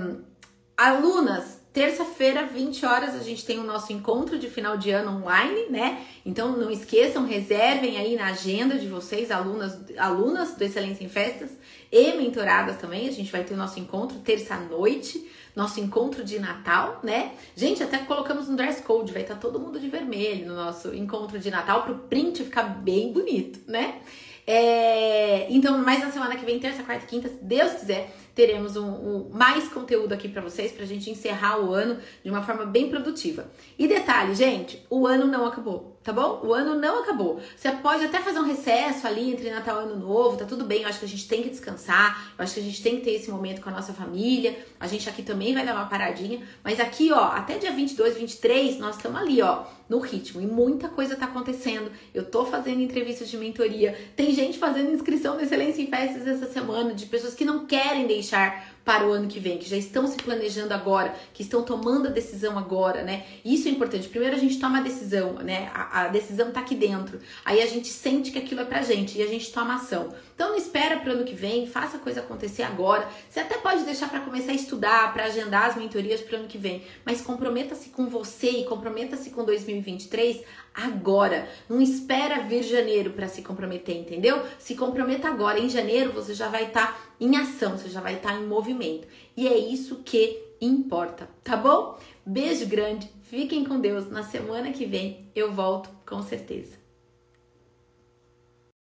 alunas 0.77 1.60
Terça-feira, 1.73 2.45
20 2.45 2.85
horas, 2.85 3.15
a 3.15 3.23
gente 3.23 3.45
tem 3.45 3.57
o 3.57 3.63
nosso 3.63 3.93
encontro 3.93 4.37
de 4.37 4.49
final 4.49 4.75
de 4.75 4.91
ano 4.91 5.19
online, 5.19 5.69
né? 5.69 6.05
Então 6.25 6.57
não 6.57 6.69
esqueçam, 6.69 7.25
reservem 7.25 7.97
aí 7.97 8.17
na 8.17 8.27
agenda 8.27 8.77
de 8.77 8.89
vocês, 8.89 9.31
alunas, 9.31 9.79
alunas 9.97 10.53
do 10.53 10.63
Excelência 10.65 11.05
em 11.05 11.07
Festas 11.07 11.49
e 11.89 12.11
mentoradas 12.17 12.75
também. 12.75 13.07
A 13.07 13.11
gente 13.11 13.31
vai 13.31 13.45
ter 13.45 13.53
o 13.53 13.57
nosso 13.57 13.79
encontro 13.79 14.19
terça-noite, 14.19 15.25
nosso 15.55 15.79
encontro 15.79 16.25
de 16.25 16.39
Natal, 16.39 16.99
né? 17.03 17.31
Gente, 17.55 17.81
até 17.81 17.99
colocamos 17.99 18.49
no 18.49 18.57
dress 18.57 18.81
code, 18.81 19.13
vai 19.13 19.21
estar 19.21 19.35
todo 19.35 19.57
mundo 19.57 19.79
de 19.79 19.87
vermelho 19.87 20.47
no 20.47 20.55
nosso 20.55 20.93
encontro 20.93 21.39
de 21.39 21.49
Natal 21.49 21.83
para 21.83 21.93
o 21.93 21.99
print 21.99 22.43
ficar 22.43 22.63
bem 22.63 23.13
bonito, 23.13 23.61
né? 23.65 24.01
É, 24.45 25.47
então, 25.49 25.77
mais 25.77 26.01
na 26.01 26.11
semana 26.11 26.35
que 26.35 26.45
vem, 26.45 26.59
terça, 26.59 26.83
quarta, 26.83 27.05
quinta, 27.05 27.29
se 27.29 27.37
Deus 27.41 27.73
quiser, 27.73 28.13
teremos 28.33 28.75
um, 28.75 28.87
um 28.87 29.29
mais 29.31 29.67
conteúdo 29.67 30.13
aqui 30.13 30.27
para 30.29 30.41
vocês, 30.41 30.71
pra 30.71 30.85
gente 30.85 31.09
encerrar 31.09 31.59
o 31.59 31.73
ano 31.73 31.97
de 32.23 32.29
uma 32.29 32.41
forma 32.41 32.65
bem 32.65 32.89
produtiva. 32.89 33.51
E 33.77 33.87
detalhe, 33.87 34.33
gente, 34.35 34.85
o 34.89 35.05
ano 35.05 35.27
não 35.27 35.45
acabou, 35.45 35.90
tá 36.03 36.11
bom? 36.11 36.41
O 36.43 36.53
ano 36.53 36.75
não 36.75 37.03
acabou. 37.03 37.39
Você 37.55 37.71
pode 37.71 38.05
até 38.05 38.19
fazer 38.19 38.39
um 38.39 38.45
recesso 38.45 39.05
ali 39.05 39.31
entre 39.31 39.49
Natal 39.49 39.81
e 39.81 39.83
Ano 39.85 39.97
Novo, 39.97 40.37
tá 40.37 40.45
tudo 40.45 40.65
bem. 40.65 40.81
Eu 40.81 40.89
acho 40.89 40.99
que 40.99 41.05
a 41.05 41.07
gente 41.07 41.27
tem 41.27 41.43
que 41.43 41.49
descansar, 41.49 42.33
eu 42.37 42.43
acho 42.43 42.55
que 42.55 42.59
a 42.59 42.63
gente 42.63 42.81
tem 42.81 42.97
que 42.97 43.03
ter 43.03 43.11
esse 43.11 43.29
momento 43.29 43.61
com 43.61 43.69
a 43.69 43.73
nossa 43.73 43.93
família. 43.93 44.57
A 44.79 44.87
gente 44.87 45.07
aqui 45.07 45.21
também 45.21 45.53
vai 45.53 45.65
dar 45.65 45.75
uma 45.75 45.85
paradinha, 45.85 46.41
mas 46.63 46.79
aqui, 46.79 47.11
ó, 47.11 47.25
até 47.25 47.57
dia 47.57 47.71
22, 47.71 48.17
23, 48.17 48.79
nós 48.79 48.95
estamos 48.95 49.19
ali, 49.21 49.41
ó, 49.41 49.63
no 49.87 49.99
ritmo. 49.99 50.41
E 50.41 50.45
muita 50.45 50.87
coisa 50.89 51.15
tá 51.15 51.25
acontecendo. 51.25 51.91
Eu 52.13 52.25
tô 52.25 52.45
fazendo 52.45 52.81
entrevistas 52.81 53.29
de 53.29 53.37
mentoria. 53.37 53.97
Tem 54.15 54.33
gente 54.33 54.57
fazendo 54.57 54.91
inscrição 54.91 55.35
no 55.35 55.41
Excelência 55.41 55.81
em 55.81 55.87
Festas 55.87 56.25
essa 56.25 56.47
semana, 56.47 56.93
de 56.93 57.05
pessoas 57.05 57.33
que 57.33 57.45
não 57.45 57.65
querem 57.65 58.07
deixar 58.07 58.71
para 58.83 59.07
o 59.07 59.11
ano 59.11 59.27
que 59.27 59.39
vem, 59.39 59.57
que 59.57 59.69
já 59.69 59.77
estão 59.77 60.07
se 60.07 60.17
planejando 60.17 60.73
agora, 60.73 61.13
que 61.33 61.43
estão 61.43 61.63
tomando 61.63 62.07
a 62.07 62.11
decisão 62.11 62.57
agora, 62.57 63.03
né? 63.03 63.25
Isso 63.45 63.67
é 63.67 63.71
importante. 63.71 64.07
Primeiro 64.07 64.35
a 64.35 64.39
gente 64.39 64.59
toma 64.59 64.79
a 64.79 64.81
decisão, 64.81 65.33
né? 65.33 65.69
A, 65.73 66.01
a 66.01 66.07
decisão 66.07 66.51
tá 66.51 66.59
aqui 66.59 66.75
dentro. 66.75 67.19
Aí 67.45 67.61
a 67.61 67.67
gente 67.67 67.87
sente 67.87 68.31
que 68.31 68.39
aquilo 68.39 68.61
é 68.61 68.65
pra 68.65 68.81
gente 68.81 69.17
e 69.17 69.21
a 69.21 69.27
gente 69.27 69.51
toma 69.51 69.75
ação. 69.75 70.13
Então 70.33 70.49
não 70.49 70.57
espera 70.57 70.99
para 70.99 71.11
o 71.11 71.13
ano 71.13 71.23
que 71.23 71.35
vem, 71.35 71.67
faça 71.67 71.97
a 71.97 71.99
coisa 71.99 72.21
acontecer 72.21 72.63
agora. 72.63 73.07
Você 73.29 73.39
até 73.39 73.57
pode 73.57 73.83
deixar 73.83 74.09
para 74.09 74.21
começar 74.21 74.51
a 74.51 74.55
estudar, 74.55 75.13
para 75.13 75.25
agendar 75.25 75.65
as 75.65 75.75
mentorias 75.75 76.21
para 76.21 76.35
o 76.35 76.39
ano 76.39 76.47
que 76.47 76.57
vem, 76.57 76.83
mas 77.05 77.21
comprometa-se 77.21 77.89
com 77.89 78.07
você 78.07 78.49
e 78.49 78.65
comprometa-se 78.65 79.29
com 79.29 79.45
2023 79.45 80.41
agora. 80.73 81.47
Não 81.69 81.81
espera 81.81 82.41
vir 82.41 82.63
janeiro 82.63 83.11
para 83.11 83.27
se 83.27 83.41
comprometer, 83.41 83.95
entendeu? 83.95 84.41
Se 84.57 84.75
comprometa 84.75 85.27
agora. 85.27 85.59
Em 85.59 85.69
janeiro 85.69 86.11
você 86.11 86.33
já 86.33 86.47
vai 86.47 86.65
estar 86.65 86.87
tá 86.87 87.10
em 87.21 87.37
ação, 87.37 87.77
você 87.77 87.87
já 87.87 88.01
vai 88.01 88.15
estar 88.15 88.33
em 88.33 88.47
movimento. 88.47 89.07
E 89.37 89.47
é 89.47 89.55
isso 89.55 89.97
que 90.03 90.41
importa, 90.59 91.29
tá 91.43 91.55
bom? 91.55 91.99
Beijo 92.25 92.65
grande, 92.65 93.07
fiquem 93.21 93.63
com 93.63 93.79
Deus. 93.79 94.09
Na 94.09 94.23
semana 94.23 94.71
que 94.71 94.85
vem 94.85 95.29
eu 95.35 95.51
volto 95.51 95.89
com 96.03 96.23
certeza. 96.23 96.80